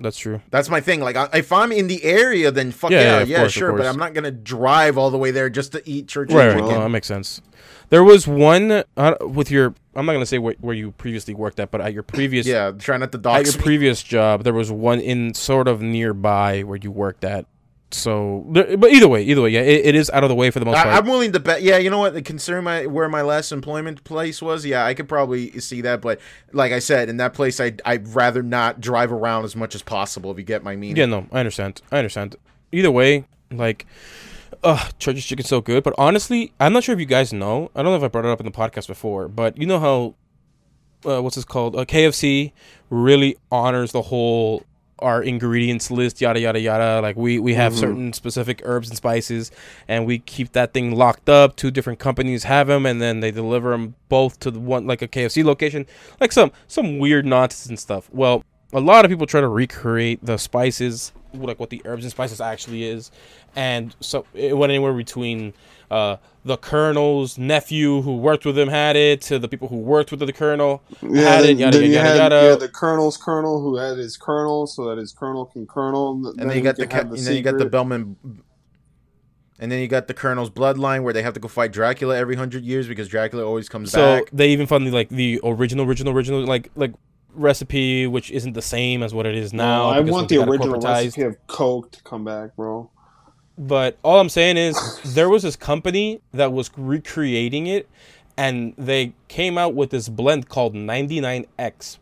[0.00, 0.40] That's true.
[0.50, 1.00] That's my thing.
[1.00, 3.56] Like, I, if I'm in the area, then fuck Yeah, yeah, yeah, yeah, of course,
[3.56, 3.72] of sure.
[3.72, 3.86] But.
[3.86, 6.52] I'm not gonna drive all the way there just to eat church Right, right.
[6.54, 6.68] chicken.
[6.68, 7.40] No, that makes sense.
[7.90, 9.74] There was one uh, with your.
[9.94, 12.70] I'm not gonna say where, where you previously worked at, but at your previous Yeah,
[12.72, 13.62] try not to at your me.
[13.62, 17.46] previous job, there was one in sort of nearby where you worked at.
[17.90, 20.58] So, but either way, either way, yeah, it, it is out of the way for
[20.58, 20.88] the most part.
[20.88, 21.62] I, I'm willing to bet.
[21.62, 22.22] Yeah, you know what?
[22.22, 26.02] Considering my where my last employment place was, yeah, I could probably see that.
[26.02, 26.20] But
[26.52, 29.80] like I said, in that place, I I'd rather not drive around as much as
[29.82, 30.30] possible.
[30.30, 30.96] If you get my meaning.
[30.96, 31.80] Yeah, no, I understand.
[31.90, 32.36] I understand.
[32.72, 33.86] Either way, like,
[34.62, 35.82] uh, Church's chicken's so good.
[35.84, 37.70] But honestly, I'm not sure if you guys know.
[37.74, 39.78] I don't know if I brought it up in the podcast before, but you know
[39.78, 40.14] how,
[41.10, 41.76] uh, what's this called?
[41.76, 42.52] Uh, KFC
[42.90, 44.64] really honors the whole
[45.00, 47.00] our ingredients list, yada yada yada.
[47.00, 47.78] Like we we have Mhm.
[47.78, 49.52] certain specific herbs and spices,
[49.86, 51.54] and we keep that thing locked up.
[51.54, 55.00] Two different companies have them, and then they deliver them both to the one like
[55.00, 55.86] a KFC location,
[56.20, 58.08] like some some weird nonsense and stuff.
[58.12, 58.42] Well,
[58.72, 62.40] a lot of people try to recreate the spices, like what the herbs and spices
[62.40, 63.10] actually is,
[63.56, 65.54] and so it went anywhere between
[65.90, 70.10] uh, the colonel's nephew who worked with him had it to the people who worked
[70.10, 72.48] with the colonel had it, yada then you yada had yada.
[72.50, 76.34] yeah, the colonel's colonel who had his colonel, so that his colonel can colonel.
[76.38, 78.18] and then you got the, ca- and then you got the Belmont.
[79.60, 82.36] And then you got the Colonel's bloodline, where they have to go fight Dracula every
[82.36, 84.28] hundred years because Dracula always comes So back.
[84.30, 86.92] So they even found the like the original, original, original like like
[87.34, 89.88] recipe, which isn't the same as what it is now.
[89.88, 92.90] I want the they got it original recipe of Coke to come back, bro.
[93.58, 97.88] But all I'm saying is there was this company that was recreating it
[98.36, 101.98] and they came out with this blend called 99X.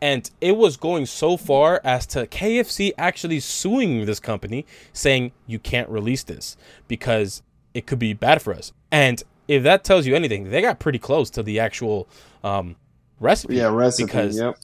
[0.00, 5.58] And it was going so far as to KFC actually suing this company saying you
[5.58, 6.56] can't release this
[6.86, 7.42] because
[7.74, 8.72] it could be bad for us.
[8.92, 12.08] And if that tells you anything, they got pretty close to the actual
[12.44, 12.76] um,
[13.18, 13.56] recipe.
[13.56, 14.06] Yeah, recipe.
[14.06, 14.56] Because yep.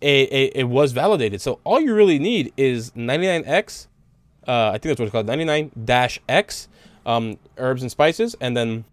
[0.00, 1.40] It, it, it was validated.
[1.40, 3.86] So all you really need is 99X.
[4.46, 5.70] Uh, I think that's what it's called 99
[6.28, 6.68] X
[7.06, 8.84] um, herbs and spices, and then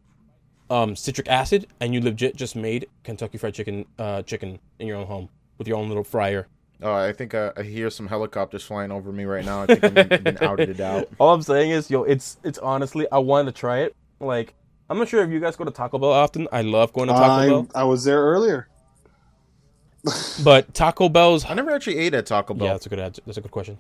[0.70, 4.98] um, citric acid, and you legit just made Kentucky Fried Chicken uh, chicken in your
[4.98, 6.48] own home with your own little fryer.
[6.82, 9.64] Oh, I think uh, I hear some helicopters flying over me right now.
[9.64, 11.10] I think I'm, I've been outed out.
[11.20, 13.96] All I'm saying is, yo, it's it's honestly, I wanted to try it.
[14.20, 14.56] Like,
[14.90, 16.48] I'm not sure if you guys go to Taco Bell often.
[16.52, 18.68] I love going to Taco I, Bell, I was there earlier.
[20.44, 21.46] But Taco Bell's.
[21.46, 22.68] I never actually ate at Taco Bell.
[22.68, 23.22] Yeah, that's a good answer.
[23.26, 23.78] That's a good question.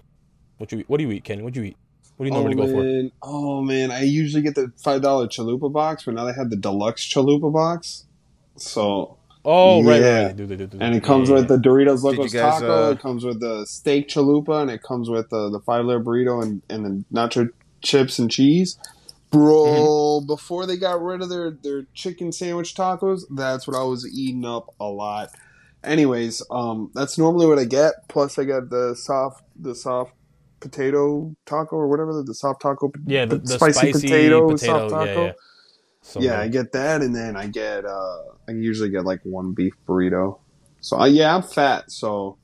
[0.58, 1.42] What you What do you eat, Kenny?
[1.44, 1.78] What do you eat?
[2.18, 3.10] What do you Oh normally go for?
[3.24, 6.56] oh man, I usually get the five dollar chalupa box, but now they have the
[6.58, 8.06] deluxe chalupa box.
[8.58, 10.26] So Oh, right, Yeah.
[10.28, 10.36] right.
[10.36, 12.90] Do, do, do, do, and it comes Yeah, with the Doritos Locos guys, Taco.
[12.90, 16.00] uh, it comes with the steak chalupa, and it comes with the the five layer
[16.00, 17.50] burrito and and the nacho
[17.84, 18.78] chips and cheese.
[19.32, 20.28] Bro, Mm-hmm.
[20.28, 24.46] before they got rid of their their chicken sandwich tacos, that's what I was eating
[24.46, 25.30] up a lot.
[25.84, 27.94] Anyways, um, that's normally what I get.
[28.08, 30.14] Plus, I got the soft the soft
[30.60, 32.92] potato taco or whatever the soft taco.
[33.06, 34.74] yeah the, the spicy, spicy, potato, potato.
[34.74, 35.26] soft taco.
[35.26, 35.34] yeah.
[36.04, 38.18] So yeah, I get that, and then I get uh,
[38.48, 40.40] I usually get like one beef burrito.
[40.80, 41.92] So uh, yeah, I'm fat.
[41.92, 42.38] So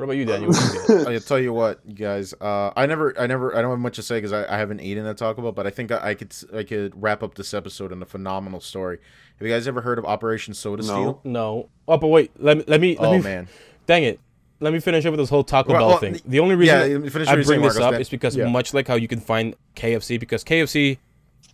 [0.00, 0.52] What about you, Daniel?
[0.88, 1.06] You?
[1.06, 2.32] I'll tell you what, you guys.
[2.40, 4.80] Uh, I never, I never, I don't have much to say because I, I haven't
[4.80, 5.52] eaten at Taco Bell.
[5.52, 8.60] But I think I, I could, I could wrap up this episode in a phenomenal
[8.60, 8.98] story.
[9.38, 10.88] Have you guys ever heard of Operation Soda No.
[10.88, 11.20] Steel?
[11.24, 11.68] No.
[11.86, 12.30] Oh, but wait.
[12.38, 12.64] Let me.
[12.66, 12.96] Let me.
[12.96, 13.48] Let Oh me man,
[13.86, 14.18] Dang it.
[14.62, 16.12] Let me finish up with this whole Taco Well, Bell well, thing.
[16.14, 16.96] the- The only reason yeah,
[17.30, 17.78] I bring this Marcos.
[17.78, 18.46] up is because yeah.
[18.48, 20.98] much like how you can find KFC, because KFC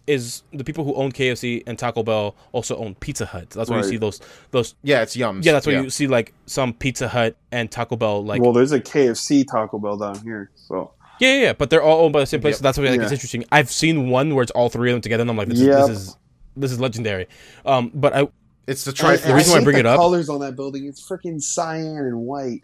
[0.06, 3.50] is the people who own KFC and Taco Bell also own Pizza Hut.
[3.50, 4.20] That's why you see those
[4.52, 4.74] those.
[4.82, 5.44] yeah, it's Yums.
[5.44, 8.24] Yeah, that's why you see like some Pizza Hut and Taco Bell.
[8.24, 10.50] Like well, there's a KFC Taco Bell down here.
[10.54, 12.52] So yeah, yeah, yeah, but they're all owned by the same place.
[12.52, 12.58] Yep.
[12.58, 13.44] So that's why like, it's interesting.
[13.50, 15.78] I've seen one where it's all three of them together, and I'm like, this, Yep.
[15.80, 16.16] is, this is
[16.56, 17.26] this is legendary.
[17.64, 18.28] Um, but I
[18.68, 19.16] It's the And tri.
[19.16, 20.86] the reason why I bring the it up- colors on that building.
[20.86, 22.62] It's freaking cyan and white.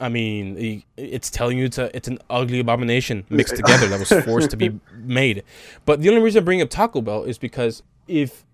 [0.00, 4.08] I mean, it's telling you it's a it's an ugly abomination mixed together that was
[4.24, 5.44] forced to be made.
[5.84, 8.44] But the only reason I bring up Taco Bell is because if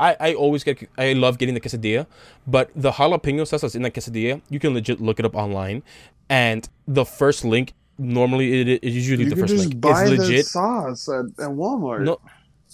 [0.00, 2.06] I, I always get I love getting the quesadilla,
[2.46, 5.82] but the jalapeno sauce that's in that quesadilla, you can legit look it up online,
[6.28, 9.80] and the first link normally it is usually You the first link.
[9.80, 10.46] buy It's the legit.
[10.46, 12.02] sauce at, at Walmart.
[12.02, 12.20] No,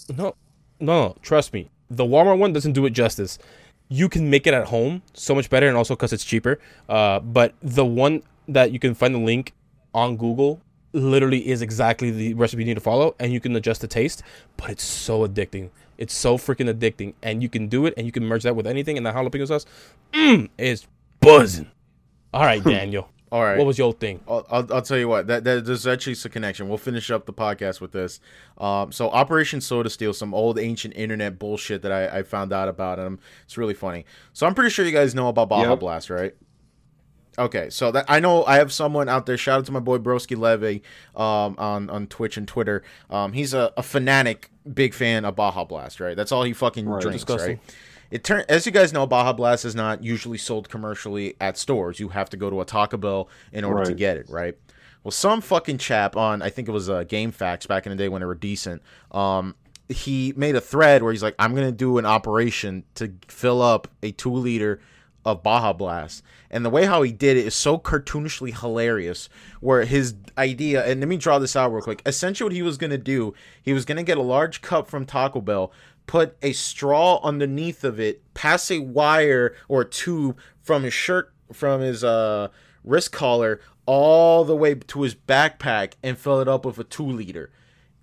[0.09, 0.35] no, no,
[0.80, 1.16] no.
[1.22, 3.39] Trust me, the Walmart one doesn't do it justice.
[3.93, 6.59] You can make it at home so much better, and also because it's cheaper.
[6.88, 9.53] Uh, but the one that you can find the link
[9.93, 10.62] on Google
[10.95, 14.22] literally is exactly the recipe you need to follow, and you can adjust the taste.
[14.57, 15.68] But it's so addicting.
[15.99, 18.66] It's so freaking addicting, and you can do it, and you can merge that with
[18.66, 19.66] anything, and the jalapeno sauce,
[20.14, 20.86] mm, is
[21.20, 21.70] buzzing.
[22.32, 23.11] All right, Daniel.
[23.33, 23.57] All right.
[23.57, 24.20] What was your thing?
[24.28, 25.26] I'll, I'll, I'll tell you what.
[25.26, 26.68] That, that there's actually a connection.
[26.68, 28.20] We'll finish up the podcast with this.
[28.59, 32.68] Um, so Operation Soda Steel, some old ancient internet bullshit that I, I found out
[32.68, 34.05] about, and it's really funny.
[34.35, 35.80] So I'm pretty sure you guys know about Baja Yep.
[35.80, 36.35] Blast, right?
[37.39, 39.39] Okay, so that I know I have someone out there.
[39.39, 40.83] Shout out to my boy Broski Levy
[41.16, 42.83] um, on on Twitch and Twitter.
[43.09, 46.14] Um, he's a, a fanatic, big fan of Baja Blast, right?
[46.14, 47.01] That's all he fucking Right.
[47.01, 47.57] drinks, Disgusting.
[47.57, 47.74] right?
[48.12, 51.98] It turn as you guys know, Baja Blast is not usually sold commercially at stores.
[51.98, 54.54] You have to go to a Taco Bell in order to get it, right?
[55.02, 58.10] Well, some fucking chap on I think it was uh, GameFAQs back in the day
[58.10, 58.82] when they were decent.
[59.12, 59.54] Um,
[59.88, 63.88] he made a thread where he's like, "I'm gonna do an operation to fill up
[64.02, 64.78] a two liter
[65.24, 69.30] of Baja Blast," and the way how he did it is so cartoonishly hilarious.
[69.60, 72.02] Where his idea, and let me draw this out real quick.
[72.04, 73.32] Essentially, what he was gonna do,
[73.62, 75.72] he was gonna get a large cup from Taco Bell,
[76.07, 81.32] put a straw underneath of it, pass a wire or a tube from his shirt
[81.53, 82.48] from his uh
[82.84, 87.07] wrist collar all the way to his backpack and fill it up with a two
[87.07, 87.50] liter.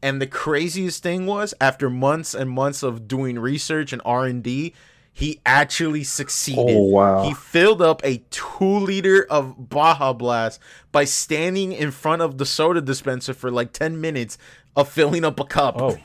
[0.02, 4.42] And the craziest thing was, after months and months of doing research and R and
[4.42, 4.74] D,
[5.12, 6.78] he actually succeeded.
[6.78, 7.24] Oh, wow.
[7.24, 10.62] He filled up a two liter of Baja Blast
[10.94, 14.38] by standing in front of the soda dispenser for like ten minutes
[14.76, 15.82] of filling up a cup.
[15.82, 15.98] Oh,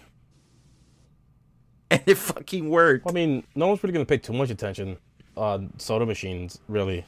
[1.90, 3.08] and it fucking worked.
[3.08, 4.96] I mean, no one's really gonna pay too much attention
[5.36, 7.04] on soda machines, really,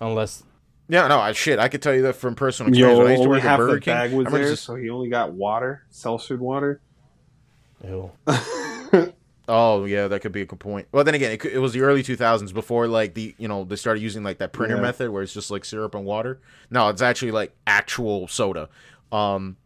[0.00, 0.42] unless
[0.88, 1.58] Yeah, no, I shit.
[1.58, 2.98] I could tell you that from personal experience.
[2.98, 3.94] Yo, I used to only work at half Burger the King.
[3.94, 6.80] bag was remember there, just- so he only got water, seltzer water.
[7.84, 8.10] ew.
[9.50, 10.88] Oh yeah, that could be a good point.
[10.92, 13.64] Well, then again, it, could, it was the early 2000s before like the you know
[13.64, 14.82] they started using like that printer Yeah.
[14.82, 16.38] method where it's just like syrup and water.
[16.70, 18.68] No, it's actually like actual soda.
[19.10, 19.56] Um,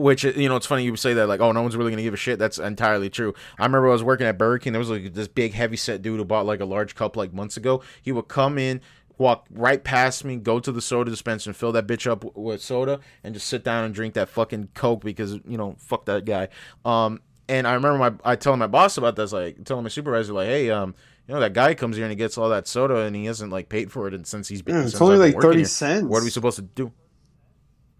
[0.00, 2.14] Which you know, it's funny you say that like, oh, no one's really gonna give
[2.14, 2.38] a shit.
[2.38, 3.34] That's entirely true.
[3.58, 4.72] I remember I was working at Burger King.
[4.72, 7.34] There was like this big, heavy set dude who bought like a large cup like
[7.34, 7.82] months ago.
[8.00, 8.80] He would come in,
[9.18, 12.62] walk right past me, go to the soda dispenser and fill that bitch up with
[12.62, 16.24] soda, and just sit down and drink that fucking coke because you know, fuck that
[16.24, 16.48] guy.
[16.84, 20.32] Um, and I remember my I telling my boss about this, like telling my supervisor,
[20.32, 20.94] like, hey, um,
[21.28, 23.52] you know, that guy comes here and he gets all that soda and he hasn't
[23.52, 25.58] like paid for it, and since he's been, Yeah, it's only I've like working 30
[25.58, 26.04] here, cents.
[26.04, 26.92] What are we supposed to do?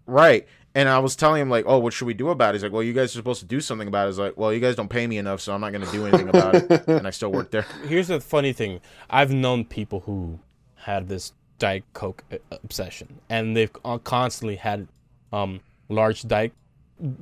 [0.05, 0.47] Right.
[0.73, 2.57] And I was telling him like, oh, what should we do about it?
[2.57, 4.03] He's like, well, you guys are supposed to do something about it.
[4.03, 5.91] I was like, well, you guys don't pay me enough, so I'm not going to
[5.91, 6.87] do anything about it.
[6.87, 7.65] And I still work there.
[7.85, 10.39] Here's the funny thing: I've known people who
[10.75, 14.87] had this Diet Coke uh, obsession, and they've uh, constantly had
[15.33, 15.59] um
[15.89, 16.53] large Diet,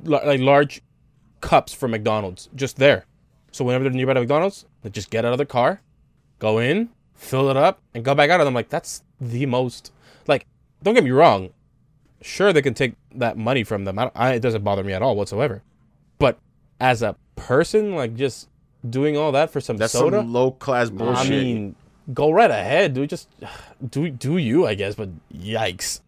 [0.03, 0.81] like large
[1.41, 3.05] cups from McDonald's just there.
[3.51, 5.81] So whenever they're nearby to McDonald's, they just get out of their car,
[6.37, 8.39] go in, fill it up, and go back out.
[8.39, 9.91] And I'm like, that's the most
[10.27, 10.45] like.
[10.83, 11.49] Don't get me wrong.
[12.21, 13.97] Sure, they can take that money from them.
[13.97, 15.63] I, I, it doesn't bother me at all whatsoever.
[16.17, 16.37] But
[16.79, 18.49] as a person, like just
[18.89, 21.27] doing all that for some That's soda, some low class bullshit.
[21.27, 21.75] I mean,
[22.13, 23.09] go right ahead, dude.
[23.09, 23.29] Just
[23.89, 24.95] do do you, I guess.
[24.95, 26.01] But yikes,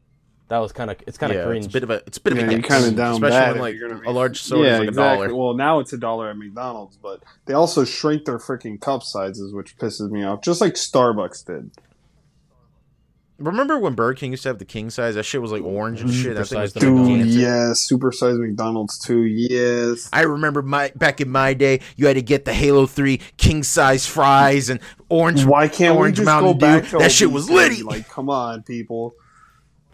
[0.50, 1.66] that was kind of it's kind of yeah, cringe.
[1.66, 3.14] it's a bit of a it's a bit Yeah, of a you're kind of down
[3.14, 3.52] especially bad.
[3.54, 5.26] when like you're gonna be- a large soda yeah, is like exactly.
[5.26, 5.36] a dollar.
[5.40, 9.54] Well, now it's a dollar at McDonald's, but they also shrink their freaking cup sizes,
[9.54, 10.42] which pisses me off.
[10.42, 11.72] Just like Starbucks did.
[13.42, 15.16] Remember when Burger King used to have the king size?
[15.16, 16.36] That shit was like orange and shit.
[16.36, 17.36] That thing was Supersized Dude, McDonald's.
[17.38, 19.24] yes, supersized McDonald's too.
[19.24, 20.10] Yes.
[20.14, 23.64] I remember my back in my day, you had to get the Halo Three king
[23.64, 24.80] size fries and
[25.10, 25.44] orange.
[25.46, 26.90] Why can't orange we just Mountain go back Dew.
[26.92, 27.84] to That shit was obesity?
[27.84, 27.84] litty.
[27.84, 29.16] Like, come on, people.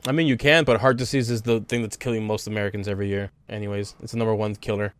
[0.06, 3.08] I mean, you can, but heart disease is the thing that's killing most Americans every
[3.10, 3.32] year.
[3.50, 4.94] Anyways, it's the number one killer.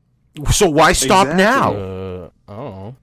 [0.52, 1.44] So why stop Exactly.
[1.44, 1.74] now?
[1.74, 2.96] Uh, I don't know.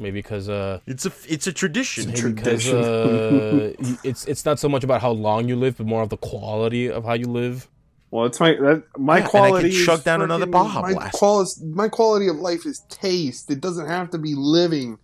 [0.00, 2.06] Maybe because uh, It's a it's a tradition.
[2.06, 3.74] maybe because Tradition.
[3.84, 6.16] uh, it's it's not so much about how long you live, but more of the
[6.16, 7.68] quality of how you live.
[8.10, 9.70] Well, it's my that, my Yeah, and I quality.
[9.70, 11.12] could chug is down another Baja my Blast.
[11.12, 13.50] quali- my quality of life is taste.
[13.50, 14.98] It doesn't have to be living.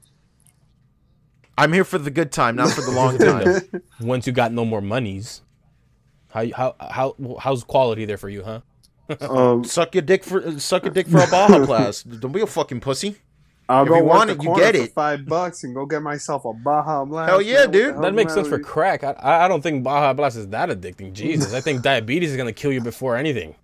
[1.58, 3.82] I'm here for the good time, not for the long time.
[4.00, 5.42] Once you got no more monies,
[6.30, 8.60] how how how how's quality there for you, huh?
[9.20, 12.18] Um, suck your dick for suck your dick for a Baja Blast.
[12.20, 13.16] Don't be a fucking pussy.
[13.68, 14.92] I'll If go you want it, you get for it.
[14.94, 17.30] Five bucks and go get myself a Baja Blast.
[17.30, 17.70] Hell yeah, man.
[17.72, 18.02] Dude.
[18.02, 19.02] That makes sense for crack.
[19.02, 21.12] I- I I don't think Baja Blast is that addicting.
[21.12, 23.56] Jesus, I think diabetes is gonna kill you before anything.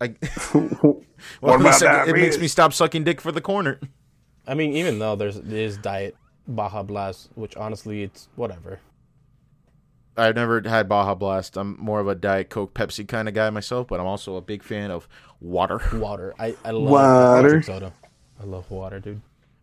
[0.00, 0.06] I,
[0.54, 1.04] you?
[1.40, 3.78] well, about listen, it makes me stop sucking dick for the corner.
[4.46, 6.16] I mean, even though there's there is diet
[6.48, 8.80] Baja Blast, which honestly it's whatever.
[10.16, 11.56] I've never had Baja Blast.
[11.56, 14.42] I'm more of a Diet Coke, Pepsi kind of guy myself, but I'm also a
[14.42, 15.08] big fan of
[15.40, 15.80] water.
[15.94, 16.34] Water.
[16.38, 17.38] I I love Water.
[17.46, 17.92] electric soda.
[18.42, 19.20] I love water, dude.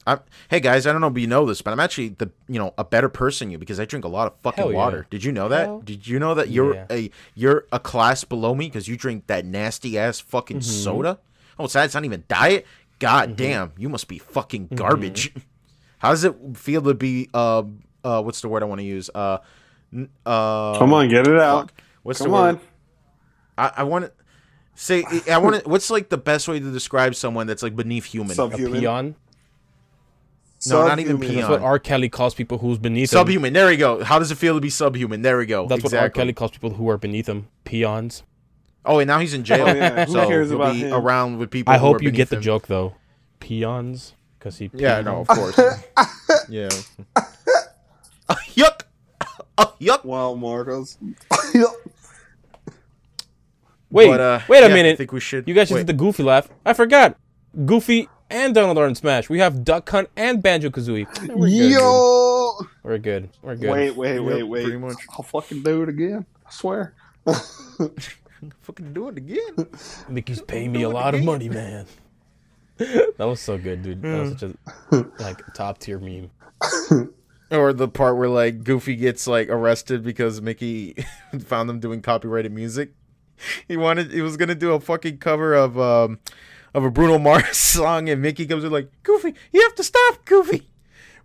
[0.08, 0.20] I'm,
[0.50, 2.74] hey guys, I don't know if you know this, but I'm actually the you know
[2.78, 4.78] a better person than you because I drink a lot of fucking Hell yeah.
[4.78, 5.06] water.
[5.10, 5.66] Did you know that?
[5.66, 6.86] Hell Did you know that you're yeah.
[6.90, 10.84] a you're a class below me because you drink that nasty ass fucking Mm-hmm.
[10.84, 11.20] soda?
[11.60, 12.66] Oh, so that's not even diet.
[13.00, 14.76] God damn, you must be fucking Mm-hmm.
[14.76, 15.34] garbage.
[16.00, 17.64] How does it feel to be uh
[18.04, 19.40] uh what's the word I want to use uh
[20.26, 21.72] uh Come on, get it out.
[21.72, 21.82] fuck.
[22.04, 22.40] what's Come the word?
[22.56, 22.60] on.
[23.58, 24.12] I, I want to
[24.80, 25.70] say I want to.
[25.70, 28.32] What's like the best way to describe someone that's like beneath human?
[28.32, 28.80] A Subhuman.
[28.80, 29.16] peon.
[30.68, 31.36] No, not even peon.
[31.36, 31.80] That's what R.
[31.80, 33.18] Kelly calls people who's beneath him.
[33.20, 33.54] Subhuman.
[33.54, 34.04] There we go.
[34.04, 35.22] How does it feel to be subhuman?
[35.22, 35.68] There we go.
[35.68, 36.10] That's what R.
[36.10, 37.48] Kelly calls people who are beneath him.
[37.64, 38.24] Peons.
[38.86, 39.68] Oh, and now he's in jail.
[39.70, 40.06] Oh, yeah.
[40.06, 40.94] Who So cares he'll about be him?
[40.94, 41.74] around with people.
[41.74, 42.42] I who hope are you get beneath the him.
[42.42, 42.96] joke though.
[43.40, 44.70] Peons, because he.
[44.74, 45.58] Yeah, peed no, of course.
[46.50, 46.70] yeah.
[47.16, 48.82] Uh, yuck.
[49.58, 50.04] Uh, yuck.
[50.04, 50.98] Well, Marcos.
[53.92, 54.98] Wait, But, uh, wait a yeah, I minute.
[54.98, 55.48] think we should.
[55.48, 55.82] You guys just wait.
[55.82, 56.48] did the Goofy laugh.
[56.66, 57.18] I forgot.
[57.66, 59.30] Goofy and Donald are in Smash.
[59.30, 61.08] We have Duck Hunt and Banjo Kazooie.
[61.36, 61.50] We're good.
[61.50, 61.72] dude.
[61.72, 62.60] Yo.
[62.84, 63.30] We're good.
[63.42, 63.72] We're good.
[63.72, 64.64] Wait, wait, wait, Yep, wait.
[64.64, 64.96] pretty much.
[65.14, 66.26] I'll fucking do it again.
[66.46, 66.94] I swear.
[68.62, 69.68] fucking do it again.
[70.10, 71.86] Mickey's paying me a lot of money, man.
[72.78, 74.02] that was so good, dude.
[74.04, 74.52] That was such
[74.92, 76.30] a like top tier meme.
[77.52, 80.96] Or the part where like Goofy gets like arrested because Mickey
[81.46, 82.92] found them doing copyrighted music.
[83.68, 86.20] He wanted he was gonna do a fucking cover of um
[86.74, 90.26] of a Bruno Mars song and Mickey comes in like, Goofy, you have to stop,
[90.26, 90.70] Goofy.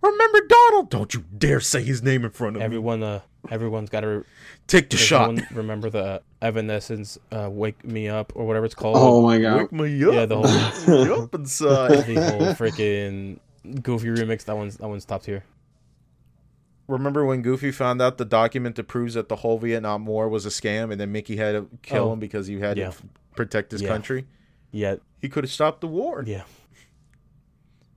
[0.01, 0.89] Remember Donald.
[0.89, 2.65] Don't you dare say his name in front of me.
[2.65, 4.23] Everyone, uh, everyone's got to re-
[4.67, 5.35] Take the does shot.
[5.51, 8.97] remember the Evanescence, uh, "Wake Me Up" or whatever it's called.
[8.99, 9.57] Oh my god.
[9.57, 10.13] Wake me up.
[10.13, 11.89] Yeah, the whole Wake me up inside.
[12.05, 13.39] the whole freaking
[13.81, 14.45] Goofy remix.
[14.45, 15.43] That one's that one's top tier.
[16.87, 20.45] Remember when Goofy found out the document that proves that the whole Vietnam War was
[20.45, 22.13] a scam, and then Mickey had to kill Oh.
[22.13, 22.85] him because he had Yeah.
[22.85, 23.03] to f-
[23.35, 23.87] protect his Yeah.
[23.87, 24.25] country?
[24.71, 26.23] Yeah, He could have stopped the war.
[26.27, 26.43] yeah.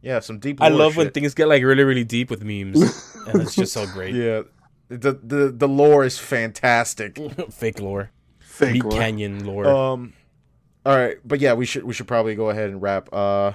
[0.01, 0.63] Yeah, some deep.
[0.63, 2.81] I lore love when things get like really, really deep with memes,
[3.27, 4.15] and it's just so great.
[4.15, 4.43] Yeah,
[4.89, 7.19] the the the lore is fantastic.
[7.51, 8.93] Fake lore, Fake Meat lore.
[8.93, 9.67] Canyon lore.
[9.67, 10.13] Um,
[10.87, 13.09] All right, but yeah, we should we should probably go ahead and wrap.
[13.13, 13.53] Uh,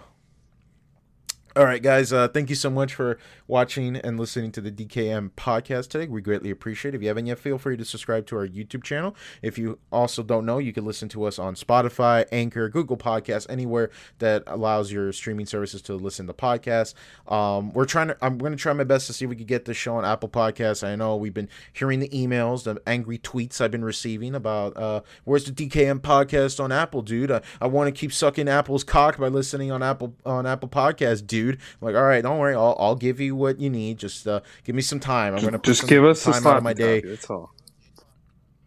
[1.55, 2.11] all right, guys.
[2.11, 6.07] Uh, thank you so much for watching and listening to the DKM podcast today.
[6.07, 6.97] We greatly appreciate it.
[6.97, 9.15] If you haven't yet, feel free to subscribe to our YouTube channel.
[9.43, 13.45] If you also don't know, you can listen to us on Spotify, Anchor, Google Podcasts,
[13.49, 16.95] anywhere that allows your streaming services to listen to podcasts.
[17.31, 18.17] Um, we're trying to.
[18.19, 20.05] I'm going to try my best to see if we can get this show on
[20.05, 20.83] Apple Podcasts.
[20.83, 25.01] I know we've been hearing the emails, the angry tweets I've been receiving about uh,
[25.23, 27.29] where's the DKM podcast on Apple, dude.
[27.29, 31.25] I, I want to keep sucking Apple's cock by listening on Apple on Apple Podcasts,
[31.25, 31.42] dude.
[31.51, 33.97] I'm like, all right, don't worry, I'll, I'll give you what you need.
[33.97, 35.35] Just uh, give me some time.
[35.35, 37.01] I'm gonna put Just some give us time out of my day.
[37.01, 37.51] That's all.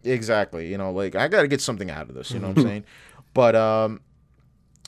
[0.03, 0.69] Exactly.
[0.69, 2.31] You know, like I got to get something out of this.
[2.31, 2.83] You know what I'm saying?
[3.33, 4.01] But um,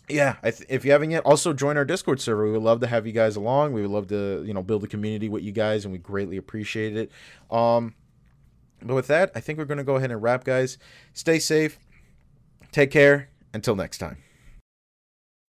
[0.08, 0.38] yeah.
[0.44, 2.46] I th- if you haven't yet, also join our Discord server.
[2.46, 3.74] We would love to have you guys along.
[3.74, 6.38] We would love to you know build a community with you guys, and we greatly
[6.38, 7.12] appreciate it.
[7.52, 7.96] Um,
[8.82, 10.78] but with that, I think we're gonna go ahead and wrap, guys.
[11.14, 11.80] Stay safe.
[12.72, 13.30] Take care.
[13.52, 14.18] Until next time.